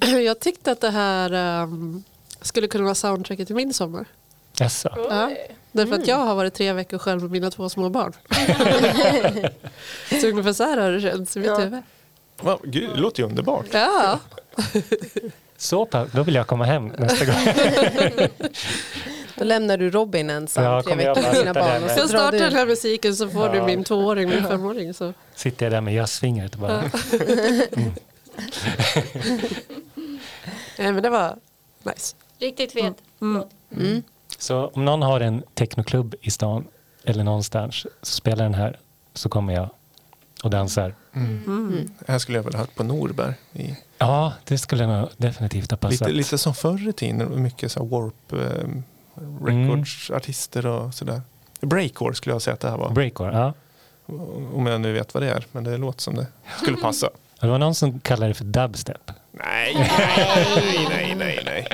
[0.26, 2.02] Jag tyckte att det här ehm,
[2.40, 4.04] skulle kunna vara soundtracket till min sommar.
[4.58, 4.90] Jaså?
[4.96, 5.30] Ja.
[5.72, 8.12] Därför att jag har varit tre veckor själv med mina två små barn.
[10.20, 11.58] så ungefär så här har det känts i mitt Ja.
[11.58, 11.82] huvud.
[12.42, 13.66] Va, gud, det låter ju underbart.
[13.72, 14.18] Ja,
[15.56, 17.34] Så, då vill jag komma hem nästa gång.
[19.36, 21.84] Då lämnar du Robin ensam Ja, tre veckor med sina barn.
[21.84, 22.38] Och så jag startar du.
[22.38, 23.66] den här musiken så får du Ja.
[23.66, 24.94] min tvååring min femåring.
[24.94, 25.12] Så.
[25.34, 26.82] Sitter jag där med jazzfingret och bara...
[30.78, 31.36] Nej, men det var
[31.82, 32.16] nice.
[32.38, 32.94] Riktigt fet.
[33.20, 34.02] Mm.
[34.40, 36.64] Så om någon har en technoklubb i stan
[37.04, 38.78] eller någonstans så spelar den här
[39.14, 39.68] så kommer jag
[40.44, 40.94] och dansar.
[42.06, 43.34] Det här skulle jag väl ha hört på Norberg.
[43.52, 46.00] I, Ja, det skulle nog definitivt ha passat.
[46.00, 47.42] lite, lite som förr i tiden.
[47.42, 48.68] Mycket så här Warp eh,
[49.44, 51.22] Records, artister och sådär.
[51.60, 52.90] Breakcore skulle jag säga att det här var.
[52.90, 53.54] Breakcore, ja.
[54.54, 55.46] Om jag nu vet vad det är.
[55.52, 56.26] Men det låter som det
[56.62, 57.10] skulle passa.
[57.40, 59.10] Det var någon som kallade det för dubstep.
[59.32, 61.66] Nej, nej, nej, nej, nej.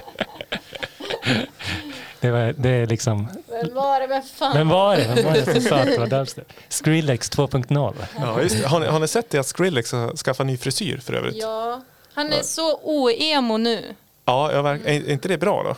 [2.21, 3.29] Det, var, det är liksom...
[3.49, 4.07] Vem var det?
[4.07, 4.57] Vem fan?
[4.57, 5.13] Vem var det?
[5.15, 6.53] Vem var det som sa att det var dubstep?
[6.69, 7.95] Skrillex 2.0.
[8.19, 8.69] Ja, just det.
[8.69, 11.37] Har, ni, har ni sett det att Skrillex har skaffat ny frisyr för övrigt?
[11.37, 11.83] Ja,
[12.15, 13.95] han är så oemo nu.
[14.25, 15.77] Ja, jag verk, är inte det bra då?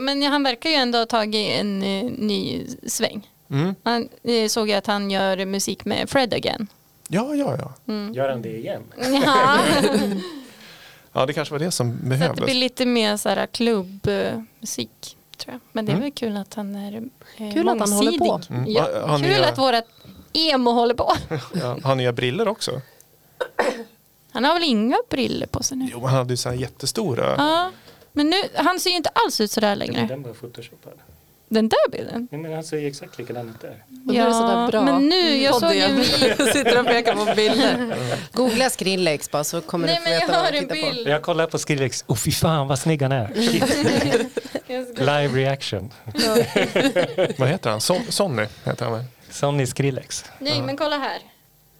[0.00, 3.28] Men han verkar ju ändå ha tagit en eh, ny sväng.
[3.50, 3.74] Mm.
[3.82, 6.66] Han eh, såg jag att han gör musik med Fred again.
[7.08, 7.94] Ja, ja, ja.
[8.14, 8.82] Gör han det igen?
[9.24, 9.58] Ja,
[11.12, 12.44] Ja, det kanske var det som så att det behövdes.
[12.44, 15.16] blir lite mer så här klubbmusik.
[15.38, 15.60] Tror jag.
[15.72, 16.02] Men det är Mm.
[16.02, 18.24] väl kul att han är eh, Kul att han håller på.
[18.24, 18.56] mångsidig.
[18.58, 18.70] Mm.
[18.72, 19.84] Ja, Ja, han kul är- att vårat
[20.32, 21.12] emo håller på.
[21.54, 22.80] Ja, har nya briller också?
[24.32, 25.88] Han har väl inga briller på sig nu?
[25.92, 27.34] Jo, han hade ju så här jättestora.
[27.38, 27.70] Ja,
[28.12, 30.06] men nu, han ser ju inte alls ut sådär längre.
[30.08, 30.92] Den var photoshopad.
[31.50, 32.28] Den där bilden.
[32.30, 33.84] Nej, men han ser ju exakt likadan ut där.
[34.28, 34.82] Och sådär bra.
[34.84, 36.04] men nu, jag Podd såg ju en
[36.52, 37.96] Sitter och pekar på bilder.
[38.32, 40.68] Googla Skrillex bara så kommer Nej du få men jag veta vad har du en
[40.68, 40.94] tittar på.
[40.94, 41.08] bild.
[41.08, 42.04] Jag kollar på Skrillex.
[42.06, 43.32] Oh fy fan vad snygg han är.
[44.96, 45.90] Live reaction.
[47.38, 47.80] Vad heter han?
[47.80, 49.04] Son, Sonny heter han väl?
[49.30, 50.24] Sonny Skrillex.
[50.38, 51.18] Nej men kolla här.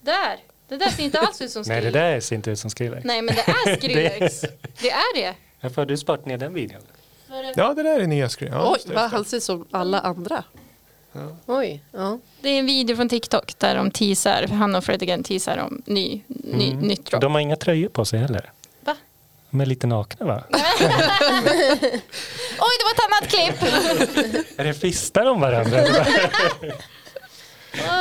[0.01, 0.37] Där.
[0.69, 1.93] Det där ser inte alls ut som Nej Skrillex.
[1.93, 3.05] det där ser inte ut som Skrillex.
[3.05, 4.41] Nej men det är Skrillex.
[4.81, 5.35] det är det.
[5.61, 6.83] Varför har du sparat ner den videon?
[7.57, 8.51] Ja, det där är nya skrin.
[8.53, 9.01] Ja, Oj, just det, va?
[9.03, 9.17] just det.
[9.17, 10.45] han ser som alla andra.
[11.47, 12.19] Oj, ja.
[12.41, 15.83] Det är en video från TikTok där de teasar, han och Fred again teasar om
[15.87, 16.79] ny, ny, Mm.
[16.89, 17.21] nytt drop.
[17.21, 18.51] De har inga tröjor på sig heller.
[19.51, 20.45] De är lite nakna va?
[22.61, 23.63] Oj det var ett annat klipp!
[24.59, 25.85] Är det fistar de varandra?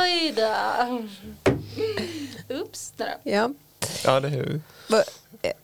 [0.02, 0.54] Oj då.
[2.60, 2.92] Oops.
[2.96, 3.30] Där då.
[3.30, 3.50] ja.
[4.04, 5.02] Ja, det är, Va-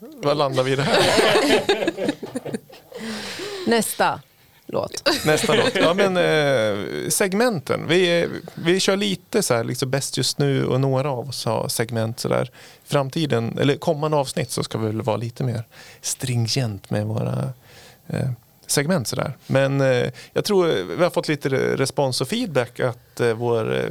[0.01, 2.11] vad landar vi i det här?
[3.67, 4.21] Nästa
[4.75, 5.09] låt.
[5.27, 5.75] Nästa låt.
[5.75, 7.89] Ja, men, eh, segmenten.
[7.89, 11.69] Vi, vi kör lite så här, liksom bäst just nu och några av oss har
[11.69, 12.51] segment så där.
[12.85, 15.65] Framtiden, eller kommande avsnitt så ska vi väl vara lite mer
[16.01, 17.53] stringent med våra
[18.07, 18.31] eh,
[18.67, 19.37] segment så där.
[19.47, 20.67] Men eh, jag tror
[20.97, 23.91] vi har fått lite respons och feedback att eh, vår eh,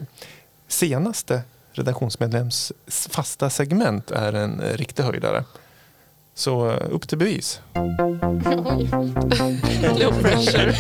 [0.68, 5.44] senaste redaktionsmedlems fasta segment är en eh, riktig höjdare.
[6.36, 7.62] Så eh, upp till bevis.
[10.00, 10.74] Low pressure.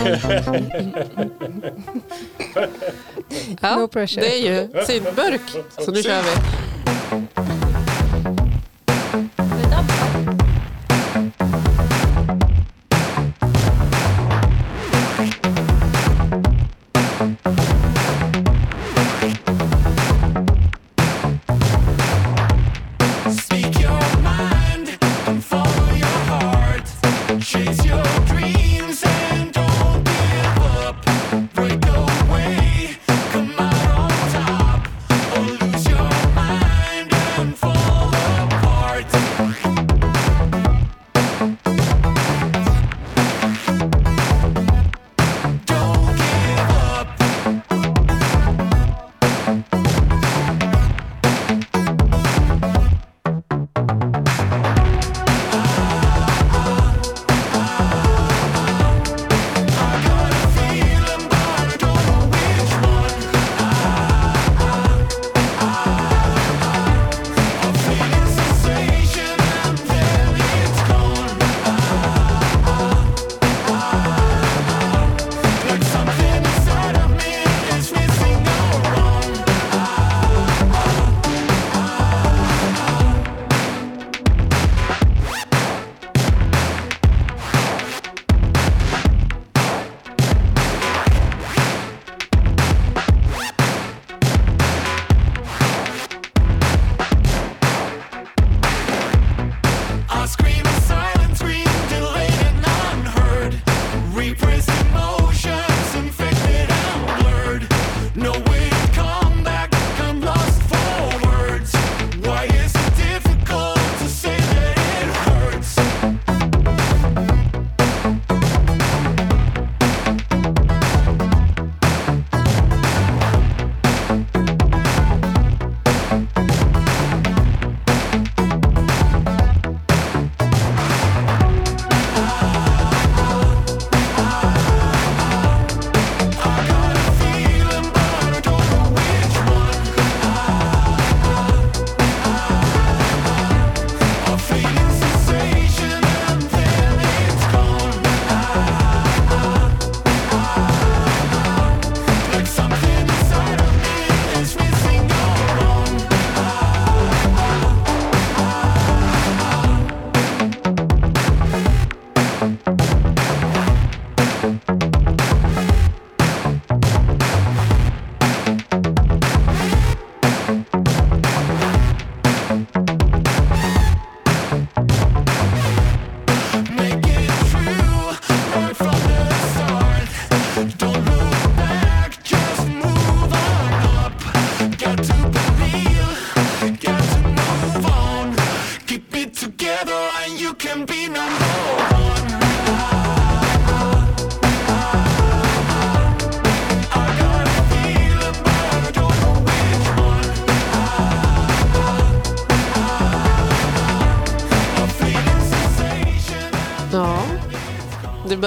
[3.61, 4.21] ja, No pressure.
[4.21, 5.41] Det är ju syntburk.
[5.85, 7.52] Så nu kör vi.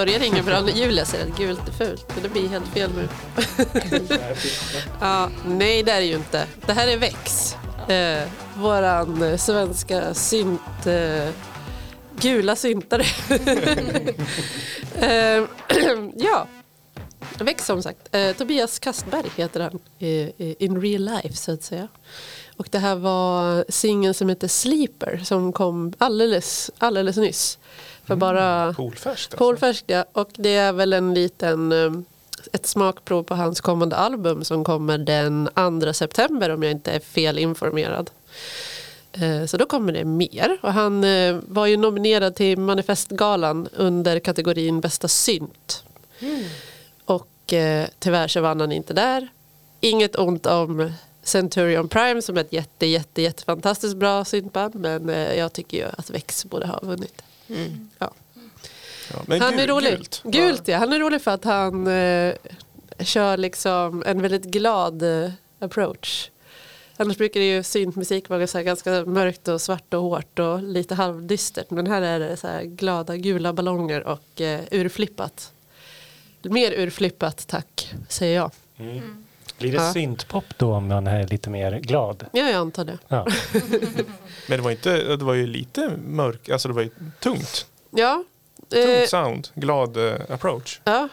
[0.07, 0.71] Börjar inget bra.
[0.71, 2.07] Julia säger att gult är fult.
[2.15, 3.09] Men det blir helt fel nu.
[5.01, 6.47] ja, nej, det är det ju inte.
[6.67, 7.55] Det här är Vex.
[7.89, 10.87] Eh, våran svenska synt...
[10.87, 11.29] Eh,
[12.21, 13.03] gula syntare.
[14.95, 15.45] eh,
[16.17, 16.49] ja.
[17.39, 18.15] Vex som sagt.
[18.15, 21.89] Eh, Tobias Kastberg heter han eh, in real life så att säga.
[22.57, 27.59] Och det här var singeln som heter Sleeper som kom alldeles, alldeles nyss.
[28.07, 29.37] För bara Polfärskt alltså.
[29.37, 30.05] Polfärskt ja.
[30.13, 31.93] Och det är väl en liten eh,
[32.53, 35.49] ett smakprov på hans kommande album som kommer den
[35.83, 38.11] 2 september om jag inte är fel informerad.
[39.13, 40.59] Eh, Så då kommer det mer.
[40.63, 45.85] Och han eh, var ju nominerad till Manifestgalan under kategorin bästa synt.
[47.05, 49.29] Och eh, tyvärr så vann han inte där.
[49.81, 50.93] Inget ont om
[51.23, 54.75] Centurion Prime som är ett jätte, jätte, jätte fantastiskt bra syntband.
[54.75, 57.23] Men jag tycker ju att Vex borde ha vunnit.
[57.99, 58.11] Ja.
[59.13, 59.93] Ja, men Han är gul- rolig.
[59.93, 60.23] Gult.
[60.25, 62.35] Gult ja, han är rolig för att han eh,
[63.01, 66.31] kör liksom en väldigt glad eh, approach.
[66.97, 70.63] Annars brukar det ju syntmusik vara så här ganska mörkt och svart och hårt och
[70.63, 71.71] lite halvdystert.
[71.71, 75.53] Men här är det så här glada gula ballonger och eh, urflippat.
[76.43, 78.51] Mer urflippat tack, säger jag.
[79.59, 79.93] Blir det Ja.
[79.93, 82.27] syntpop då om man är lite mer glad?
[82.33, 82.99] Ja, jag antar det.
[83.09, 83.27] Ja.
[84.49, 86.91] Men det var, inte, det var ju lite mörk, alltså det var ju
[87.21, 87.67] tungt.
[87.91, 88.25] Ja.
[88.71, 90.81] Tungt Eh, sound, glad eh, approach.
[90.85, 91.09] ja.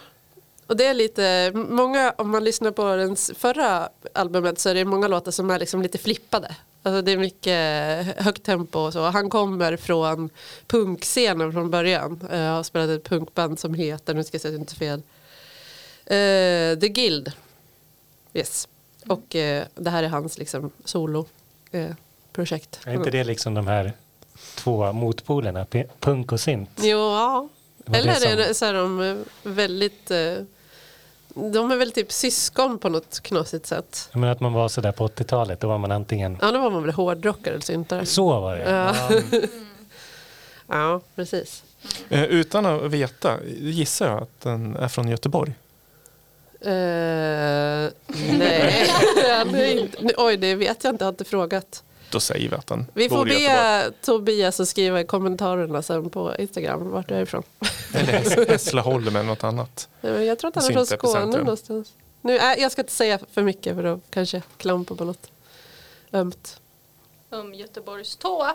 [0.67, 4.73] Och det är lite, många, om man lyssnar på den s- förra albumet så är
[4.75, 6.55] det många låtar som är liksom lite flippade.
[6.83, 9.03] Alltså det är mycket högt tempo och så.
[9.03, 10.29] Han kommer från
[10.67, 12.27] punkscenen från början.
[12.33, 14.89] Uh, har spelat ett punkband som heter, nu ska jag säga att det inte är
[14.89, 15.01] fel,
[16.05, 17.31] Eh, The Guild.
[18.34, 18.67] Yes.
[19.07, 21.25] Och eh, det här är hans liksom solo
[21.71, 21.89] eh.
[22.86, 23.93] Är inte det liksom de här
[24.55, 25.65] två motpolerna,
[25.99, 26.69] punk och synt?
[26.81, 27.49] Jo, ja.
[27.86, 30.11] Eller det är det så är de väldigt...
[30.11, 30.34] eh,
[31.34, 34.09] De är väl typ syskon på något knasigt sätt.
[34.11, 36.38] Jag menar att man var sådär på 80-talet, då var man antingen...
[36.41, 38.05] Ja, då var man väl hårdrockare eller syntare.
[38.05, 38.69] Så var det.
[38.71, 38.95] Ja.
[40.67, 41.63] Ja, precis.
[42.09, 45.53] Eh, utan att veta, gissar jag att den är från Göteborg.
[46.66, 47.91] Eh,
[48.38, 48.89] nej,
[49.80, 51.84] inte- nej, oj det vet jag inte, jag har inte frågat.
[52.09, 56.36] Då säger vi att den Vi får be Tobias att skriva i kommentarerna sen på
[56.39, 57.43] Instagram vart du är ifrån.
[57.93, 59.89] Eller Häss- Hässleholm eller något annat.
[60.01, 61.93] Nej, Jag tror att han är från Skåne någonstans.
[62.22, 65.32] Nu, äh, jag ska inte säga för mycket för då kanske jag klampar på något
[66.11, 66.59] ömt.
[67.30, 68.47] Om Göteborgs tå.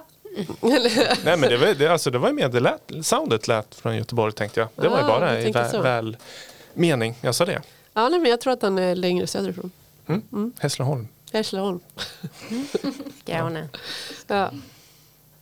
[0.61, 3.97] Nej men det var, det, alltså, det var ju mer, det lät, soundet lät från
[3.97, 4.69] Göteborg tänkte jag.
[4.77, 5.81] Det var ju bara i så.
[5.81, 6.17] väl
[6.75, 7.63] mening, jag sa det.
[7.99, 9.71] Ja, nej, men jag tror att han är längre söderifrån.
[10.59, 11.09] Hässleholm.
[11.33, 11.81] Hässleholm.
[13.25, 13.69] Skåne.
[14.27, 14.51] Ja.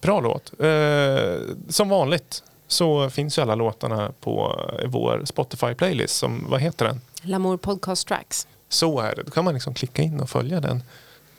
[0.00, 0.52] Bra låt.
[0.60, 6.06] Eh, som vanligt så finns ju alla låtarna på vår Spotify-playlist.
[6.06, 7.00] Som, vad heter den?
[7.22, 8.46] Lamour Podcast Tracks.
[8.68, 9.22] Så är det.
[9.22, 10.82] Då kan man liksom klicka in och följa den.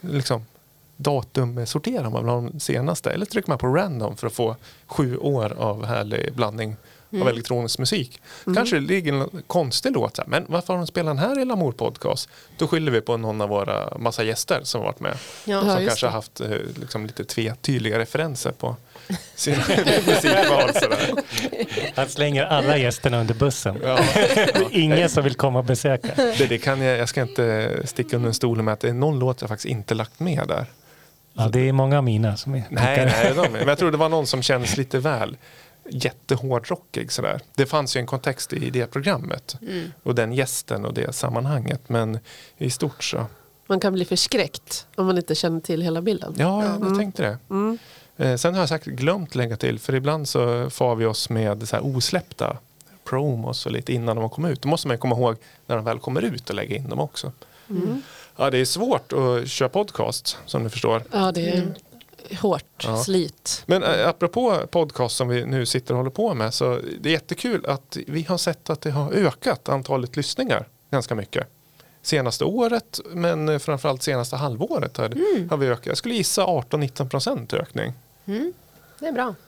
[0.00, 0.46] Liksom,
[0.96, 3.10] datum sorterar man bland de senaste.
[3.10, 4.56] Eller trycker man på random för att få
[4.86, 6.76] sju år av härlig blandning
[7.20, 8.20] av elektronisk musik.
[8.54, 11.38] Kanske det ligger en konstig låt så här, men varför har de spelat den här
[11.40, 12.28] i Lamour Podcast?
[12.56, 15.16] Då skyller vi på någon av våra massa gäster som har varit med.
[15.44, 15.60] Ja.
[15.60, 16.50] som kanske har haft eh,
[16.80, 18.76] liksom, lite tvetydiga referenser på
[19.34, 19.56] sina
[20.06, 20.70] musikval.
[21.94, 23.80] Han slänger alla gästerna under bussen.
[23.82, 23.98] Ja.
[24.70, 26.14] Ingen som vill komma och besöka.
[26.16, 28.92] Det, det kan jag, jag ska inte sticka under en stol med att det är
[28.92, 30.66] någon låt jag faktiskt inte lagt med där.
[31.32, 33.96] Ja, det är många av mina som är Nej, nej de, men jag tror det
[33.96, 35.36] var någon som kändes lite väl
[35.90, 37.40] jättehårdrockig sådär.
[37.54, 39.56] Det fanns ju en kontext i det programmet
[40.02, 41.88] och den gästen och det sammanhanget.
[41.88, 42.18] Men
[42.58, 43.26] i stort så,
[43.66, 46.34] Man kan bli förskräckt om man inte känner till hela bilden.
[46.38, 47.38] ja, jag tänkte det.
[47.50, 47.78] Mm.
[48.16, 51.68] Eh, sen har jag säkert glömt lägga till, för ibland så får vi oss med
[51.68, 52.56] så här osläppta
[53.04, 54.62] promos och lite innan de kommer ut.
[54.62, 55.36] Då måste man ju komma ihåg
[55.66, 57.32] när de väl kommer ut och lägga in dem också.
[57.70, 58.02] Mm.
[58.36, 61.02] Ja, det är svårt att köra podcast som du förstår.
[61.12, 61.74] Ja, det är
[62.36, 62.96] hårt Ja.
[63.02, 63.62] slit.
[63.66, 67.12] Men äh, apropå podcast som vi nu sitter och håller på med så det är
[67.12, 71.46] jättekul att vi har sett att det har ökat antalet lyssningar ganska mycket.
[72.02, 75.08] Senaste året men eh, framförallt senaste halvåret har,
[75.50, 75.86] har vi ökat.
[75.86, 77.92] Jag skulle gissa 18-19 procent ökning.
[78.98, 79.34] Det är bra.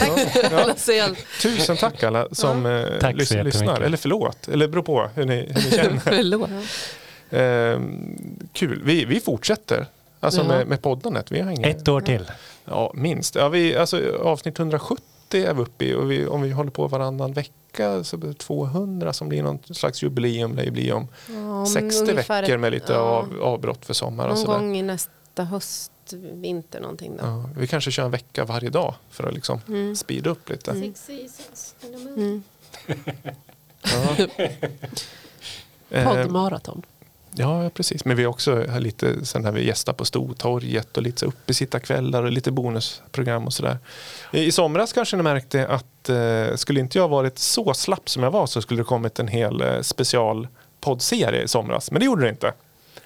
[0.00, 0.18] Ja,
[0.50, 0.62] ja.
[0.62, 3.80] Alla ser Tusen tack alla som eh, Tack lys- lyssnar.
[3.80, 5.98] Eller förlåt, eller beror på hur ni, hur ni känner.
[5.98, 6.50] Förlåt.
[7.30, 8.16] Ehm,
[8.52, 9.86] kul, vi, vi fortsätter.
[10.22, 10.48] Alltså Ja.
[10.48, 11.32] med, med poddandet.
[11.32, 12.30] Vi har inga, Ett år till.
[12.64, 13.34] Ja, minst.
[13.34, 16.86] Ja, vi, alltså, avsnitt 170 är vi uppe i och vi, om vi håller på
[16.88, 20.56] varannan vecka så blir det 200 som blir någon slags jubileum.
[20.56, 23.94] lär ju bli om Ja, om 60 ungefär veckor med lite ja, av, avbrott för
[23.94, 24.58] sommar och Någon sådär.
[24.58, 25.92] gång i nästa höst,
[26.32, 27.24] vinter någonting då.
[27.26, 29.96] Ja, vi kanske kör en vecka varje dag för att liksom Mm.
[29.96, 30.70] speeda upp lite.
[30.70, 32.42] Mm.
[33.82, 34.26] Ja.
[35.90, 36.82] Eh, Poddmaraton.
[37.34, 38.04] Ja, precis.
[38.04, 42.22] Men vi har också har lite sen när vi gästar på Stortorget och lite uppesittarkvällar
[42.22, 43.78] och lite bonusprogram och sådär.
[44.32, 48.22] I, I somras kanske ni märkte att eh, skulle inte jag varit så slapp som
[48.22, 51.90] jag var så skulle det kommit en hel eh, specialpoddserie i somras.
[51.90, 52.52] Men det gjorde det inte.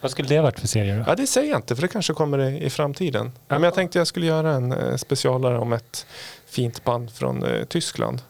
[0.00, 1.04] Vad skulle det varit för serie då?
[1.06, 3.32] Ja, det säger jag inte för det kanske kommer i, i framtiden.
[3.48, 6.06] Men jag tänkte jag skulle göra en eh, specialare om ett
[6.46, 8.22] fint band från eh, Tyskland.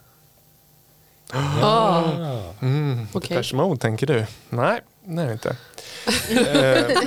[1.62, 2.02] Ah,
[2.60, 3.28] Mm, Okej.
[3.36, 4.26] Depeche Mode tänker du?
[4.48, 5.48] Nej, det inte.
[6.30, 7.00] eh,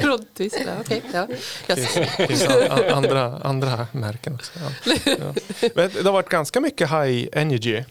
[0.00, 0.80] Från Tyskland.
[0.80, 1.26] Okej, ja.
[1.66, 4.52] Jag Det finns, finns a- a- andra, andra märken också.
[4.58, 4.94] Ja.
[5.04, 5.32] Ja.
[5.74, 7.84] Det har varit ganska mycket high energy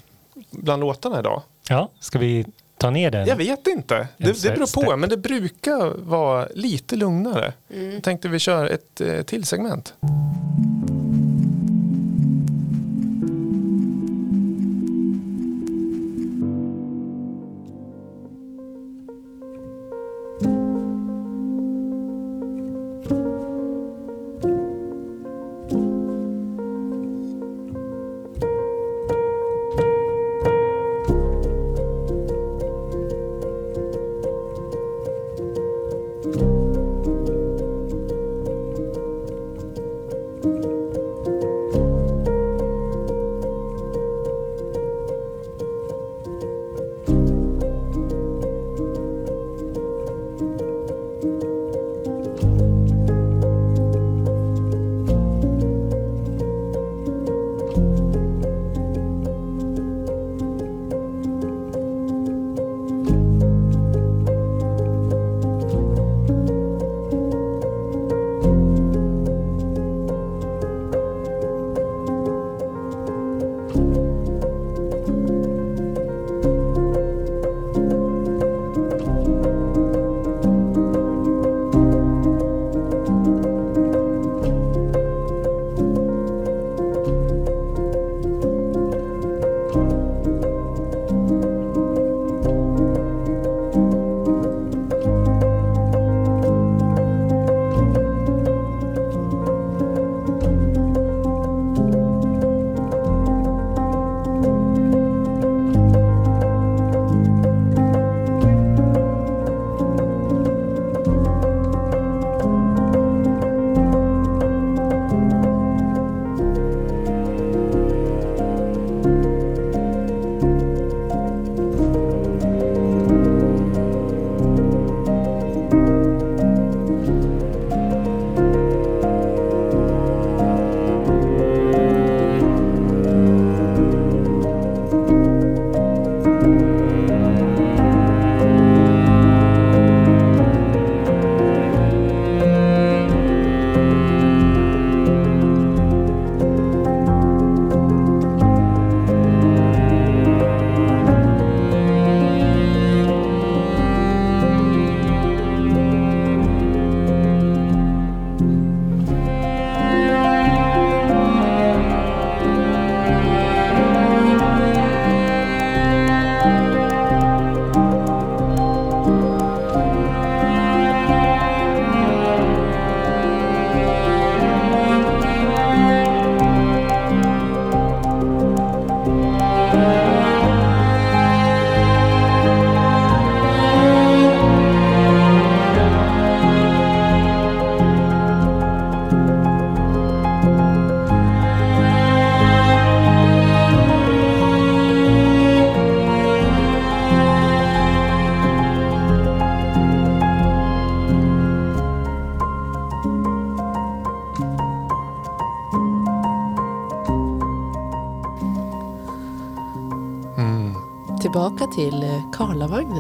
[0.51, 1.41] bland låtarna idag.
[1.69, 2.45] Ja, ska vi
[2.77, 3.27] ta ner den?
[3.27, 4.07] Jag vet inte.
[4.17, 4.97] Det, det beror på.
[4.97, 7.53] Men det brukar vara lite lugnare.
[7.93, 9.93] Jag tänkte vi kör ett eh, till segment.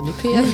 [0.03, 0.45] P1.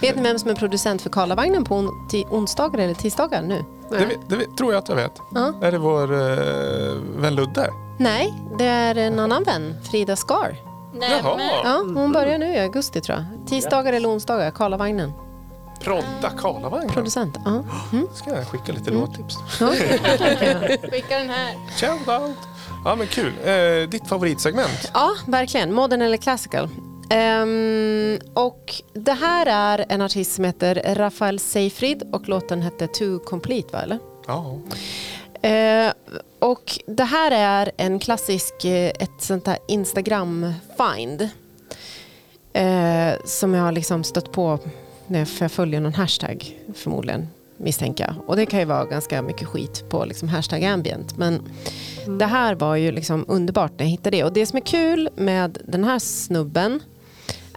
[0.00, 3.64] Vet ni vem som är producent för Karlavagnen på on- onsdagar eller tisdagar nu?
[3.90, 5.12] Det, vet- det vet- tror jag att jag vet.
[5.34, 5.52] Ja.
[5.62, 7.70] Är det vår uh, vän Ludde?
[7.98, 10.56] Nej, det är en annan vän, Frida Skar.
[11.00, 11.40] Jaha.
[11.64, 13.24] Ja, hon börjar nu i augusti tror jag.
[13.48, 15.12] Tisdagar eller onsdagar, Karlavagnen.
[15.80, 16.88] Prodda Karlavagnen.
[16.90, 17.36] Producent.
[17.44, 17.62] Ja.
[18.14, 19.36] Ska jag skicka lite låttips?
[19.60, 19.66] Ja.
[20.90, 21.54] Skicka den här.
[21.80, 22.38] Shoutout!
[22.84, 23.32] Ja men kul.
[23.44, 24.90] Eh, ditt favoritsegment?
[24.94, 25.72] ja, verkligen.
[25.72, 26.68] Modern eller classical.
[27.10, 33.18] Ehm, och det här är en artist som heter Rafael Seyfried och låten hette Too
[33.18, 33.82] Complete, va?
[33.82, 33.98] Eller?
[34.26, 34.58] Ja.
[35.48, 35.92] Eh,
[36.38, 41.28] och det här är en klassisk, eh, ett sånt här Instagram-find.
[42.52, 44.58] Eh, som jag har liksom stött på
[45.06, 47.28] när för jag följer någon hashtag förmodligen,
[47.64, 48.28] misstänker jag.
[48.28, 51.16] Och det kan ju vara ganska mycket skit på liksom hashtag ambient.
[51.16, 51.42] Men
[52.18, 54.24] det här var ju liksom underbart när jag hittade det.
[54.24, 56.82] Och det som är kul med den här snubben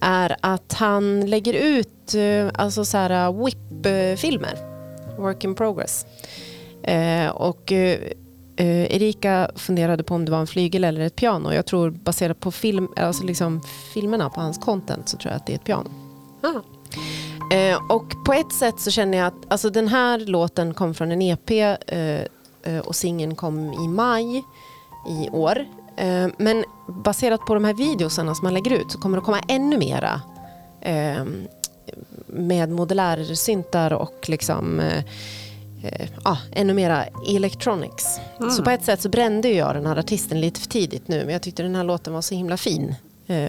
[0.01, 4.57] är att han lägger ut eh, alltså så här whip-filmer.
[5.17, 6.05] Work in progress.
[6.83, 7.99] Eh, och eh,
[8.55, 11.53] eh, Erika funderade på om det var en flygel eller ett piano.
[11.53, 13.61] Jag tror baserat på film, alltså liksom
[13.93, 15.89] filmerna på hans content så tror jag att det är ett piano.
[16.43, 16.76] Ah.
[17.51, 21.11] Eh, och på ett sätt så känner jag att alltså den här låten kom från
[21.11, 21.75] en EP eh,
[22.63, 24.43] eh, och singeln kom i maj
[25.09, 25.65] i år.
[25.97, 29.39] Eh, men baserat på de här videosarna som man lägger ut så kommer det komma
[29.47, 30.21] ännu mera
[30.81, 31.23] eh,
[32.25, 34.81] med modulärsyntar och liksom
[36.23, 38.19] ja, ännu mera electronics.
[38.57, 41.33] Så på ett sätt så brände jag den här artisten lite för tidigt nu men
[41.33, 42.95] jag tyckte den här låten var så himla fin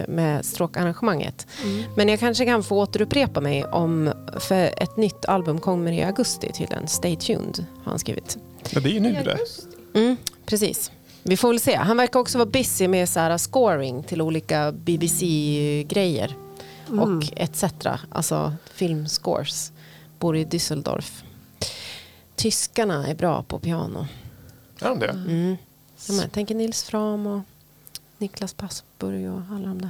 [0.07, 1.47] med stråkarrangemanget.
[1.95, 6.51] Men jag kanske kan få återupprepa mig om, för ett nytt album kommer i augusti
[6.53, 6.87] tydligen.
[6.87, 8.37] Stay tuned har han skrivit.
[8.69, 9.37] ja, det är ju nu det.
[9.99, 10.91] Mm, precis.
[11.23, 11.75] Vi får väl se.
[11.75, 16.35] Han verkar också vara busy med så här scoring till olika BBC-grejer
[16.87, 17.63] och etc.
[18.09, 19.71] Alltså filmscores.
[20.19, 21.23] Bor i Düsseldorf.
[22.35, 24.07] Tyskarna är bra på piano.
[24.81, 25.09] Är de det?
[25.09, 25.57] Mm.
[26.07, 27.41] Ja, men Jag tänker Nils Fram och
[28.19, 29.89] Niklas Passburg och alla de där.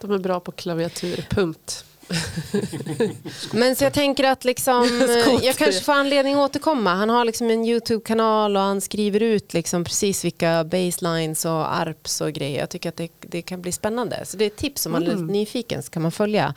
[0.00, 1.84] De är bra på klaviatur, punkt.
[3.52, 5.08] Men så jag tänker att liksom,
[5.42, 6.94] jag kanske får anledning att återkomma.
[6.94, 12.20] Han har liksom en YouTube-kanal och han skriver ut liksom precis vilka baselines och arps
[12.20, 12.60] och grejer.
[12.60, 14.20] Jag tycker att det, det kan bli spännande.
[14.26, 16.54] Så det är ett tips om man är lite nyfiken så kan man följa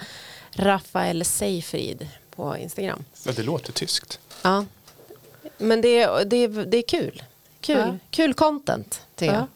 [0.51, 3.03] Rafael Seyfried på Instagram.
[3.23, 4.19] Ja, det låter tyskt.
[4.41, 4.65] Ja.
[5.57, 7.23] Men det, är- det, är- det är kul.
[7.61, 7.97] Kul, Ja.
[8.11, 9.47] kul content tycker Ja,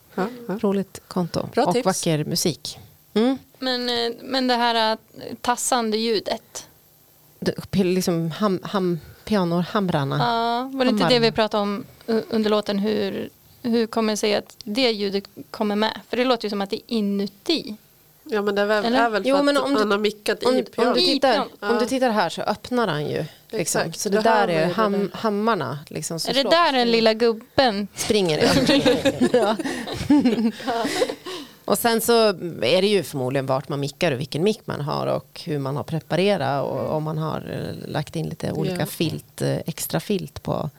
[0.47, 0.57] ja.
[0.61, 1.49] Roligt konto.
[1.53, 1.85] Bra och tips.
[1.85, 2.79] vacker musik.
[3.13, 3.37] Mm.
[3.59, 4.97] Men, eh, men det här eh,
[5.41, 6.67] tassande ljudet.
[7.39, 10.17] Det- Liksom ham, ham, pianohamrarna.
[10.19, 11.85] Ja, var det inte det vi pratade om
[12.29, 12.79] under låten?
[12.79, 13.29] Hur,
[13.61, 15.99] hur kommer det sig att det ljudet kommer med?
[16.09, 17.75] För det låter ju som att det är inuti.
[18.33, 19.05] Ja men det är väl, Eller?
[19.05, 20.99] är väl för Jo, men att om du- han har mickat Om, i om, du
[21.01, 21.51] tittar, pianot.
[21.59, 23.17] om du tittar här så öppnar han ju.
[23.17, 23.59] Liksom.
[23.81, 23.99] Exakt.
[23.99, 25.09] Så det hör där är ham, det där.
[25.13, 25.79] hammarna.
[25.89, 26.51] Liksom, som Är det slår.
[26.51, 27.87] där den lilla gubben?
[27.95, 29.31] springer det.
[29.37, 29.55] ja.
[31.65, 32.27] Och sen så
[32.61, 35.75] är det ju förmodligen vart man mickar och vilken mick man har och hur man
[35.75, 38.85] har preparerat och om man har eh, lagt in lite olika Ja.
[38.85, 40.69] filt, eh, extra filt på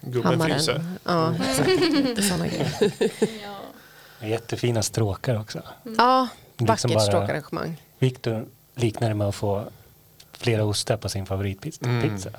[0.00, 0.50] Gubben hammaren.
[0.54, 0.84] fryser.
[1.04, 1.68] Ja, exakt.
[1.94, 2.90] Lite såna grejer.
[4.30, 5.62] Jättefina stråkar också.
[5.98, 7.82] Ja, Liksom vackert bara- stråkarrangemang.
[7.98, 9.64] Viktor liknar det med att få
[10.32, 11.84] flera ostar på sin favoritpizza.
[11.84, 12.02] Mm.
[12.16, 12.30] Pizza.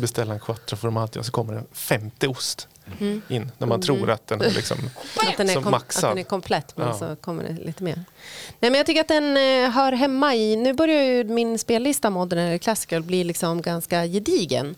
[0.00, 2.68] Beställa en quattro formaggi och så kommer en femte ost
[3.00, 3.22] Mm.
[3.28, 3.50] in.
[3.58, 4.78] När man tror att den är liksom
[5.30, 6.10] Att den, är som kom, att maxad.
[6.10, 6.94] den är komplett men Ja.
[6.98, 7.94] så kommer det lite mer.
[8.60, 12.10] Nej, men jag tycker att den eh, hör hemma i, nu börjar ju min spellista
[12.10, 14.74] Modern eller Classical bli liksom ganska gedigen.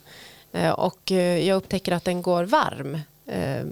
[0.52, 2.94] Eh, och eh, jag upptäcker att den går varm
[3.26, 3.64] eh,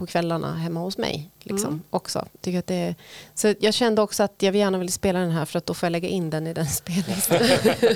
[0.00, 1.30] på kvällarna hemma hos mig.
[1.42, 2.26] Liksom, också.
[2.40, 2.94] Tycker att det,
[3.34, 5.86] så jag kände också att jag gärna ville spela den här för att då får
[5.86, 7.38] jag lägga in den i den spellistan.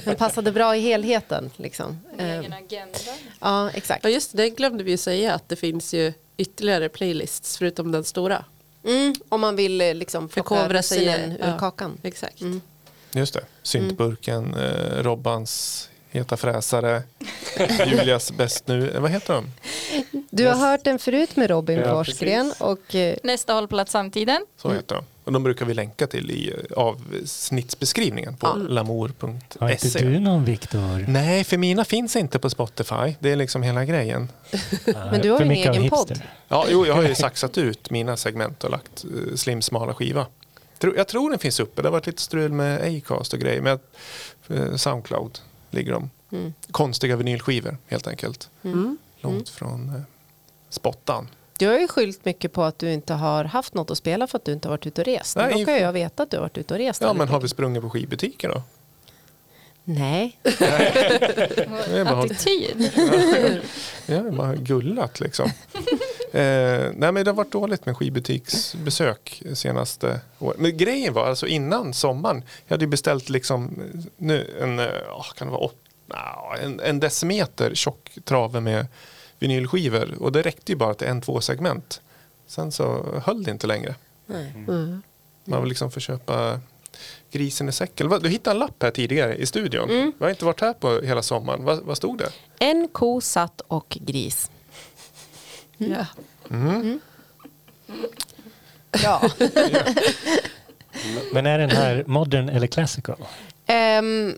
[0.05, 1.51] den passade bra i helheten.
[1.57, 2.01] Liksom.
[2.19, 2.99] Eh, agenda.
[3.41, 4.05] ja, exakt.
[4.05, 8.05] Ja just det, glömde vi ju säga att det finns ju ytterligare playlists förutom den
[8.05, 8.45] stora.
[8.87, 11.59] Mm, om man vill eh, liksom plocka Förkovra sig i- russinen ur ja.
[11.59, 11.99] kakan.
[12.03, 12.41] Exakt.
[12.41, 12.61] Mm.
[13.13, 13.45] Just det.
[13.63, 17.03] Syntburken, eh, Robbans heta fräsare,
[17.87, 18.97] Julias bäst nu.
[18.99, 19.45] Vad heter de?
[20.37, 22.61] Du har hört den förut med Robin Ja, Forsgren precis.
[22.61, 24.47] och eh, Nästa hållplats samtiden.
[24.57, 25.05] Så heter de.
[25.25, 29.99] Och de brukar vi länka till i eh, avsnittsbeskrivningen på Har inte lamour.se.
[29.99, 31.05] du någon Viktor?
[31.09, 33.15] Nej, för mina finns inte på Spotify.
[33.21, 34.29] Det är liksom hela grejen.
[34.85, 36.21] Men du har ju en egen podd.
[36.49, 40.27] Ja, jo, jag har ju saxat ut mina segment och lagt uh, slim smala skiva.
[40.97, 41.83] Jag tror den finns uppe.
[41.83, 43.61] Det har varit lite strul med Acast och grejer.
[43.61, 43.79] Men
[44.51, 45.39] uh, Soundcloud
[45.71, 46.11] ligger de.
[46.33, 46.53] Mm.
[46.71, 48.49] Konstiga vinylskivor helt enkelt.
[48.63, 48.99] Mm.
[49.21, 50.03] Långt från uh,
[50.75, 51.29] spottan.
[51.59, 54.39] Du har ju skyllt mycket på att du inte har haft något att spela för
[54.39, 55.37] att du inte har varit ute och rest.
[55.37, 57.03] Nej, då kan jag veta att du har varit ute och rest.
[57.03, 58.63] Ja, men har vi sprungit på skivbutiker då?
[59.87, 60.57] Nej, Det
[61.99, 62.93] är bara, Attityd.
[64.07, 65.47] jag har bara gullat liksom.
[66.33, 70.61] eh, nej men det har varit dåligt med skivbutiksbesök senaste året.
[70.61, 72.43] Men grejen var alltså innan sommaren.
[72.67, 73.83] Jag hade ju beställt liksom
[74.17, 75.77] nu en, eh, ja, kan det vara åt,
[76.63, 78.87] en, en decimeter tjock trave med
[79.39, 80.15] vinylskivor.
[80.21, 82.01] Och det räckte ju bara till en två segment.
[82.47, 83.95] Sen så höll det inte längre.
[84.27, 84.53] nej.
[84.57, 85.03] Mm.
[85.45, 86.61] Man vill liksom få köpa
[87.31, 88.09] grisen i säcken.
[88.23, 89.91] Du hittade en lapp här tidigare i studion.
[89.91, 90.13] Mm.
[90.19, 91.65] Jag har inte varit här på hela sommaren.
[91.65, 92.33] Vad, vad stod det?
[92.59, 94.51] En ko satt och gris.
[95.77, 96.07] Ja.
[99.03, 99.31] Ja.
[101.33, 103.17] Men är den här modern eller classical?
[103.67, 104.35] Ehm,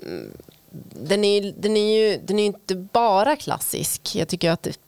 [0.93, 4.15] den, är, den, är ju, den är ju inte bara klassisk.
[4.15, 4.79] Jag tycker att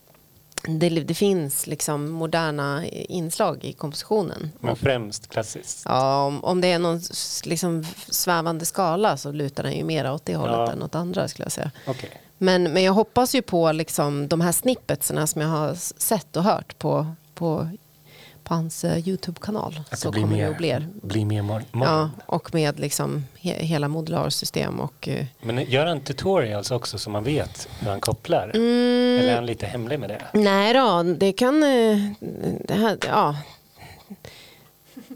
[0.63, 4.51] det, det, finns liksom moderna inslag i kompositionen.
[4.61, 5.83] Men främst klassiskt.
[5.85, 7.01] Ja, om, om det är någon
[7.45, 10.73] liksom svävande skala så lutar den ju mer åt det hållet Ja.
[10.73, 11.71] än åt andra skulle jag säga.
[11.87, 12.11] Okej.
[12.39, 16.43] Men, men jag hoppas ju på liksom de här snippetsarna som jag har sett och
[16.43, 17.69] hört på, på,
[18.49, 19.80] på hans eh, Youtube-kanal.
[19.92, 20.76] Så det blir kommer det mer, att bli.
[21.03, 21.92] blir mer mo- modern.
[21.92, 27.11] Ja, och med liksom he, hela modularsystem och eh, Men gör han tutorials också så
[27.11, 28.51] man vet hur han kopplar?
[28.55, 29.18] Mm.
[29.20, 30.22] Eller är han lite hemlig med det?
[30.40, 31.62] Nej då, det kan...
[31.62, 31.99] eh,
[32.64, 33.36] Det här, ja.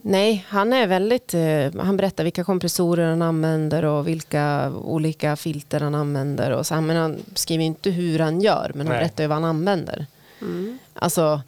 [0.02, 1.34] Nej, han är väldigt...
[1.34, 6.50] eh, Han berättar vilka kompressorer han använder och vilka olika filter han använder.
[6.50, 9.00] Och så, men han skriver inte hur han gör, men han Nej.
[9.04, 10.06] berättar ju vad han använder.
[10.94, 11.40] Alltså...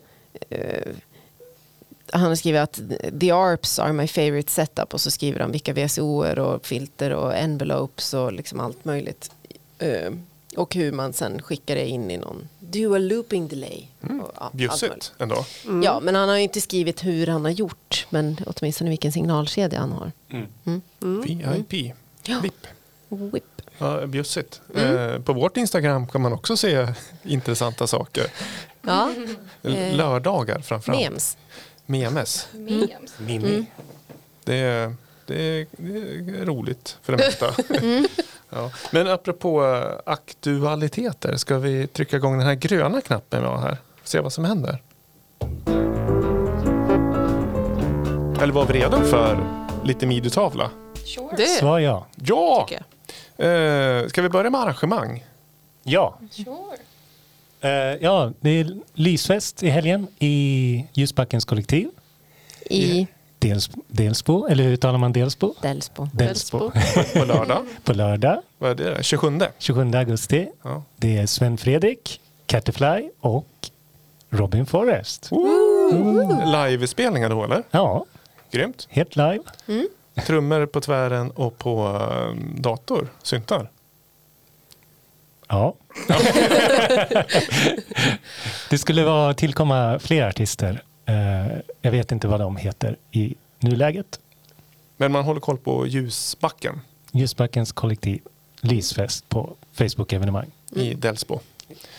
[2.13, 2.81] han har skrivit att
[3.21, 7.35] the ARPs are my favorite setup och så skriver han vilka VSOer och filter och
[7.37, 9.31] envelopes och liksom allt möjligt.
[9.79, 10.13] Eh,
[10.57, 13.87] och hur man sen skickar det in i någon dual looping delay.
[14.01, 14.51] Och, ja.
[14.53, 15.45] Bjussigt ändå.
[15.85, 19.81] Ja, men han har ju inte skrivit hur han har gjort, men åtminstone vilken signalkedja
[19.81, 20.13] han har.
[20.65, 20.83] Mm.
[21.23, 21.95] VIP.
[22.25, 22.41] Ja.
[22.41, 22.67] VIP.
[23.09, 23.45] Whip.
[23.79, 24.61] Ja, bjussigt.
[24.77, 26.87] Eh, på vårt Instagram kan man också se
[27.23, 28.27] intressanta saker.
[28.83, 29.11] Ja,
[29.63, 31.03] L- Lördagar framförallt.
[31.03, 31.37] memes.
[31.87, 32.49] Memes.
[32.53, 33.19] Memes.
[33.19, 33.67] Mimi.
[34.45, 34.95] Det är,
[35.27, 37.55] det, är, det är roligt för det mesta.
[38.51, 38.71] ja.
[38.91, 43.77] Men apropå eh, aktualiteter, ska vi trycka igång den här gröna knappen vi har här?
[44.05, 44.83] Se vad som händer.
[48.43, 49.47] Eller var vi redo för
[49.85, 50.71] lite midutavla?
[51.05, 51.37] Sure.
[51.37, 52.07] Det Svar ja.
[52.15, 52.69] Ja!
[53.37, 55.25] Eh, ska vi börja med arrangemang?
[55.83, 56.19] Ja.
[56.31, 56.77] Sure.
[57.65, 61.89] Eh, ja, det är lysfest i helgen i Ljusbackens kollektiv.
[62.71, 63.07] I
[63.39, 65.55] Dels, Delsbo, eller hur uttalar man Delsbo?
[65.63, 66.09] Delsbo.
[66.13, 66.71] Delsbo.
[67.15, 67.63] På lördag?
[67.85, 69.03] På lördag Vad är det?
[69.03, 69.39] 27?
[69.59, 70.49] 27 augusti.
[70.63, 70.83] Ja.
[70.97, 73.47] Det är Sven Fredrik, Catterfly och
[74.31, 75.31] Robin Forrest.
[76.69, 77.63] Livespelningar då eller?
[77.71, 78.05] Ja,
[78.51, 78.87] Grymt.
[78.91, 79.41] helt live.
[80.27, 83.71] Trummor på tvären och på eh, dator, syntar.
[85.49, 85.75] Ja.
[88.71, 90.83] det skulle vara tillkomma fler artister.
[91.07, 94.21] Eh, jag vet inte vad de heter i nuläget.
[94.97, 96.81] Men man håller koll på ljusbacken
[97.13, 98.21] Ljusbackens kollektiv
[98.61, 100.51] lysfest på Facebook-evenemang.
[100.77, 101.41] i Delsbo.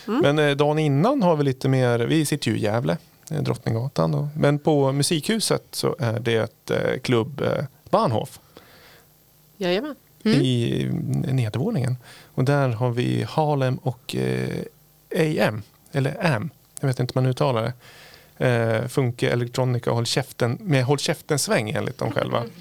[0.04, 2.96] Men eh, dagen innan har vi lite mer, vi sitter ju i Gävle,
[3.30, 4.12] eh, Drottninggatan.
[4.12, 4.28] Då.
[4.36, 7.42] Men på Musikhuset så är det ett klubb
[7.90, 8.40] Bahnhof
[9.56, 9.94] Jajamän.
[10.26, 11.96] I eh, nedervåningen.
[12.34, 15.62] Och där har vi Harlem och eh, AM,
[15.92, 16.50] eller AM,
[16.80, 17.72] jag vet inte hur man uttalar det.
[18.46, 22.44] Eh, Funke Electronica Håll käften, med Håll käften-sväng enligt dem själva.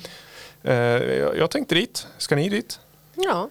[0.68, 2.80] Eh, jag, jag tänkte dit, ska ni dit?
[3.16, 3.49] Ja,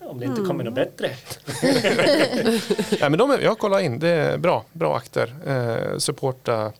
[0.00, 1.10] Om det inte kommer något bättre.
[3.00, 5.34] Ja, men de är, jag kollar in, det är bra, bra akter.
[5.46, 6.72] Eh, supporta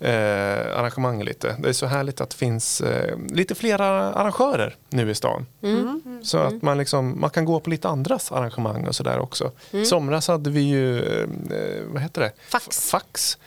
[0.00, 1.56] eh, arrangemangen lite.
[1.58, 5.46] Det är så härligt att det finns eh, lite fler arrangörer nu i stan.
[6.22, 9.52] Så att man, liksom, man kan gå på lite andras arrangemang och sådär också.
[9.70, 11.28] I somras hade vi ju, eh,
[11.86, 12.32] vad heter det?
[12.48, 12.90] Fax.
[12.90, 13.38] Fax.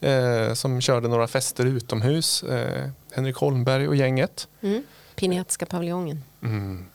[0.00, 2.42] Eh, som körde några fester utomhus.
[2.42, 4.48] Eh, Henrik Holmberg och gänget.
[4.60, 4.82] mm.
[5.14, 6.24] Pinetska paviljongen.
[6.42, 6.86] Mm.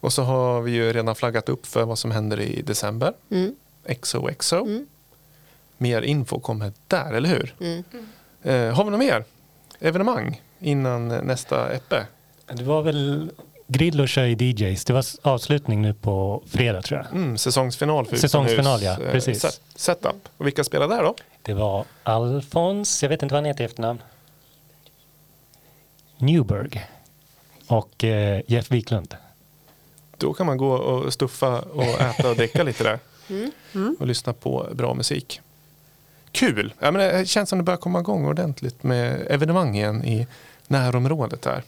[0.00, 3.12] Och så har vi ju redan flaggat upp för vad som händer i december.
[3.30, 3.54] Mm.
[4.00, 4.56] XOXO.
[4.56, 4.86] Mm.
[5.78, 7.54] Mer info kommer där, eller hur?
[8.48, 8.68] Mm.
[8.68, 9.24] Eh, har vi något mer
[9.80, 12.06] evenemang innan nästa eppe?
[12.52, 13.30] Det var väl
[13.66, 14.84] Grillo kör i DJs.
[14.84, 17.12] Det var avslutning nu på fredag tror jag.
[17.22, 19.40] Mm, säsongsfinal för Säsongsfinal, ja, eh, precis.
[19.42, 20.28] set- setup.
[20.36, 21.14] Och vilka spelar där då?
[21.42, 24.02] Det var Alfons, jag vet inte vad han heter i efternamn.
[26.18, 26.86] Newberg.
[27.66, 29.16] Och eh, Jeff Wiklund.
[30.16, 32.98] Då kan man gå och stuffa och äta och dricka lite där.
[34.00, 35.40] Och lyssna på bra musik.
[36.32, 36.74] Kul.
[36.78, 40.26] Ja, men det känns som det börjar komma igång ordentligt med evenemangen i
[40.66, 41.62] närområdet här.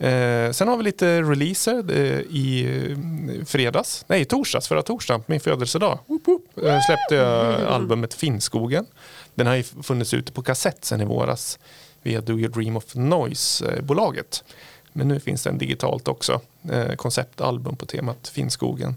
[0.00, 5.40] Eh, sen har vi lite releaser eh, i eh, fredags, nej torsdags, förra torsdagen, min
[5.40, 5.98] födelsedag.
[6.06, 8.86] Woop, woop, eh, släppte jag albumet Finnskogen.
[9.34, 11.58] Den har ju funnits ute på kassett sen i våras
[12.02, 14.44] via Do You Dream of Noise-bolaget.
[14.92, 16.40] Men nu finns den digitalt också.
[16.70, 18.96] Eh, konceptalbum på temat Finnskogen.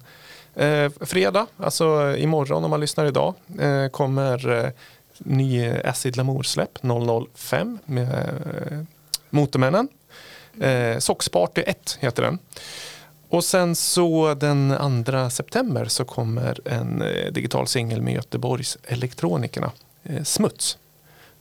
[0.56, 4.72] Eh, fredag, alltså imorgon om man lyssnar idag, eh, kommer eh,
[5.18, 6.80] ny Acid Lamour-släpp
[7.36, 8.80] 005 med eh,
[9.30, 9.88] Motormännen.
[10.60, 12.40] Eh, Socksparty 1 heter den.
[13.30, 19.72] Och sen så den 2 september så kommer en eh, digital singel med Göteborgs Elektronikerna,
[20.04, 20.78] eh, Smuts.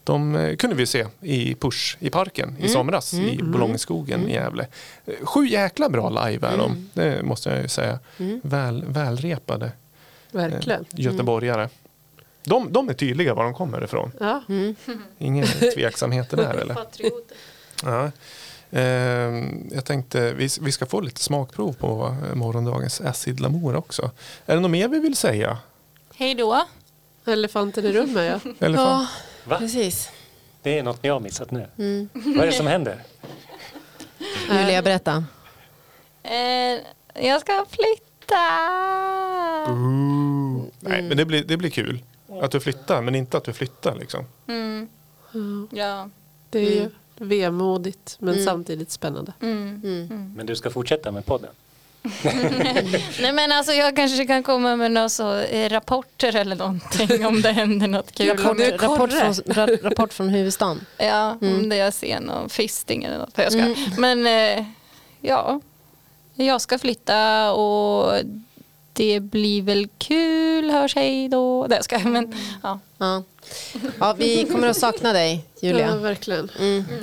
[0.03, 4.67] De eh, kunde vi se i Push i parken i somras i Bolångeskogen i Gävle.
[5.05, 7.99] Eh, Sju jäkla bra live är de, det måste jag ju säga.
[8.41, 9.71] Väl, välrepade eh,
[10.31, 10.85] Verkligen.
[10.91, 11.69] göteborgare.
[12.43, 14.11] De, de är tydliga var de kommer ifrån.
[14.19, 14.43] Ja.
[15.17, 16.77] Ingen tveksamheter där eller?
[17.83, 18.11] Ja.
[18.71, 24.11] Ehm, jag tänkte vi, vi ska få lite smakprov på morgondagens Acid Lamour också.
[24.45, 25.57] Är det något mer vi vill säga?
[26.15, 26.65] Hej då.
[27.25, 28.51] Elefanten i rummet ja.
[28.65, 29.01] Eller fan?
[29.01, 29.07] Ja,
[29.43, 29.57] Va?
[29.57, 30.09] precis.
[30.61, 31.67] Det är något jag har missat nu.
[32.13, 33.03] Vad är det som händer?
[34.49, 35.25] Julia, berätta.
[36.23, 36.79] Eh,
[37.25, 38.35] jag ska flytta.
[40.79, 41.99] Nej, men det blir, det blir kul.
[42.41, 44.25] Att du flyttar, men inte att du flyttar liksom.
[44.47, 44.89] Mm.
[45.71, 46.09] Ja.
[46.49, 49.33] Det är ju vemodigt men samtidigt spännande.
[49.41, 50.33] Mm.
[50.37, 51.49] Men du ska fortsätta med podden?
[53.21, 57.41] Nej men alltså jag kanske kan komma med några så, eh, rapporter eller någonting om
[57.41, 58.27] det händer något kul.
[58.37, 60.85] Rapport, rapport, från, ra, rapport från huvudstaden.
[60.97, 63.37] Ja, om det jag ser någon fisting eller något.
[63.37, 63.75] Jag ska.
[63.97, 64.65] Men eh,
[65.21, 65.61] ja,
[66.35, 68.13] jag ska flytta och
[68.93, 70.71] det blir väl kul.
[70.71, 71.67] Hörs hej då.
[71.67, 72.05] Det ska jag.
[72.05, 72.33] Men,
[72.63, 72.79] ja.
[72.97, 73.23] Ja.
[73.99, 75.95] ja, vi kommer att sakna dig, Ja, Julia.
[75.95, 76.49] verkligen.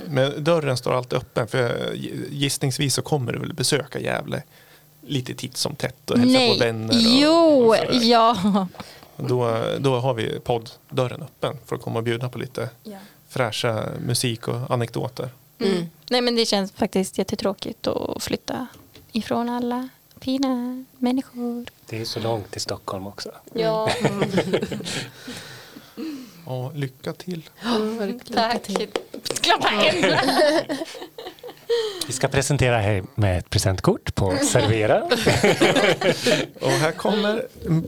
[0.08, 1.48] Men dörren står alltid öppen.
[1.48, 1.92] För
[2.30, 4.42] gissningsvis så kommer du väl besöka Gävle
[5.08, 6.94] lite titt som tätt och hälsa på vänner.
[6.94, 8.36] Och, jo, och ja.
[9.16, 12.98] då, då har vi podddörren öppen för att komma och bjuda på lite ja.
[13.28, 15.30] fräscha musik och anekdoter.
[15.60, 15.86] Mm.
[16.10, 18.66] Nej men det känns faktiskt jättetråkigt att flytta
[19.12, 19.88] ifrån alla
[20.20, 21.66] fina människor.
[21.86, 23.30] Det är så långt till Stockholm också.
[23.52, 23.90] Ja,
[26.46, 27.42] Ja, lycka till.
[28.34, 28.70] tack.
[29.40, 30.20] Klappa händerna.
[32.06, 35.02] Vi ska presentera här med ett presentkort på Servera.
[36.60, 37.42] Och här kommer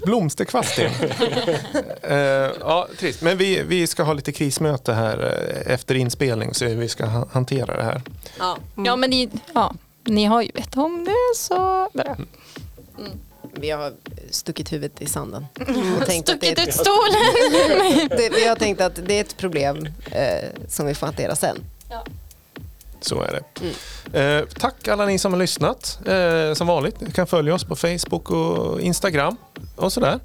[0.07, 0.91] Blomsterkvast in.
[2.03, 2.17] Eh,
[2.61, 3.23] ja, trist.
[3.23, 5.19] Men vi, vi ska ha lite krismöte här
[5.67, 8.03] eh, efter inspelning så vi ska ha- hantera det här.
[8.39, 8.59] Ja.
[8.85, 9.75] Ja men ni, ja,
[10.05, 12.17] ni har ju vett om det så bra.
[13.55, 13.93] Vi har
[14.31, 15.47] stuckit huvudet i sanden.
[16.01, 18.09] Och tänkt att det Stuckit ut stolen.
[18.19, 21.57] det, vi har tänkt att det är ett problem eh, som vi får hantera sen.
[23.01, 23.41] Så är det.
[24.21, 25.99] Eh, tack alla ni som har lyssnat.
[26.07, 29.37] Eh, som vanligt, ni kan följa oss på Facebook och Instagram
[29.77, 30.21] och sådär.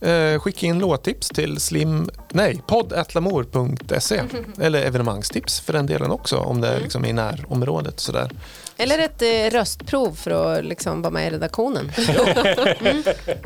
[0.00, 4.22] Eh, skicka in låttips till slim, nej, poddatlamour.se
[4.60, 8.00] eller evenemangstips för den delen också om det är liksom i närområdet.
[8.00, 8.30] Sådär.
[8.76, 11.92] Eller ett eh, röstprov för att liksom vara med i redaktionen.
[12.80, 13.02] Mm.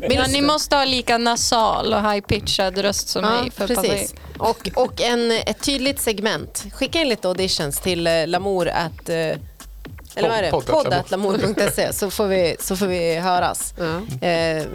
[0.09, 3.51] Ja, ni måste ha lika nasal och high-pitchad röst som Ja, mig.
[3.51, 4.13] För att precis.
[4.37, 6.65] Och, och en, ett tydligt segment.
[6.73, 10.51] Skicka in lite auditions till eh, lamour at, eh, eller vad är det?
[10.51, 13.73] Podd- podd- poddatlamour.se så, får vi, så får vi höras.
[13.77, 14.27] Ja.
[14.27, 14.65] Eh,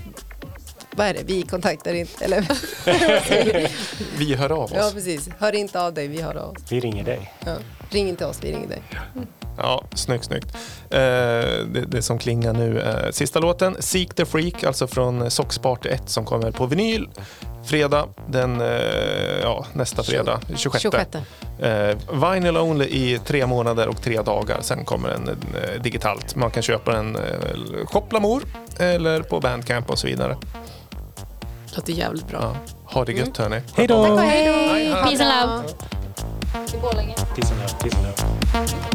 [0.90, 1.22] vad är det?
[1.24, 2.46] Vi kontaktar inte, eller?
[4.18, 4.94] Vi hör av ja, oss.
[4.94, 5.28] precis.
[5.38, 6.62] Hör inte av dig, vi hör av oss.
[6.70, 7.32] Vi ringer dig.
[7.44, 7.56] Ja.
[7.90, 8.82] Ring inte oss, vi ringer dig.
[9.58, 10.54] Ja, snyggt, snyggt.
[10.90, 15.88] Eh, det, det som klingar nu är sista låten, Seek the Freak, alltså från Socksparty
[15.88, 17.08] 1 som kommer på vinyl
[17.66, 20.82] fredag, den, eh, ja, nästa fredag, 26.
[20.82, 21.16] 26.
[21.58, 21.96] Eh,
[22.32, 24.58] vinyl only i tre månader och tre dagar.
[24.60, 26.36] Sen kommer den eh, digitalt.
[26.36, 27.22] Man kan köpa den eh,
[27.86, 28.42] Shop Lamour
[28.78, 30.36] eller på Bandcamp och så vidare.
[31.76, 32.38] Låter jävligt bra.
[32.42, 33.60] Ja, ha det gött hörni.
[33.74, 34.06] Hej då!
[34.06, 34.16] Då!
[34.16, 34.92] Hej, hej.
[34.92, 35.68] Peace and love.
[36.66, 37.14] Till Borlänge.
[37.34, 38.85] Peace and love, peace and love.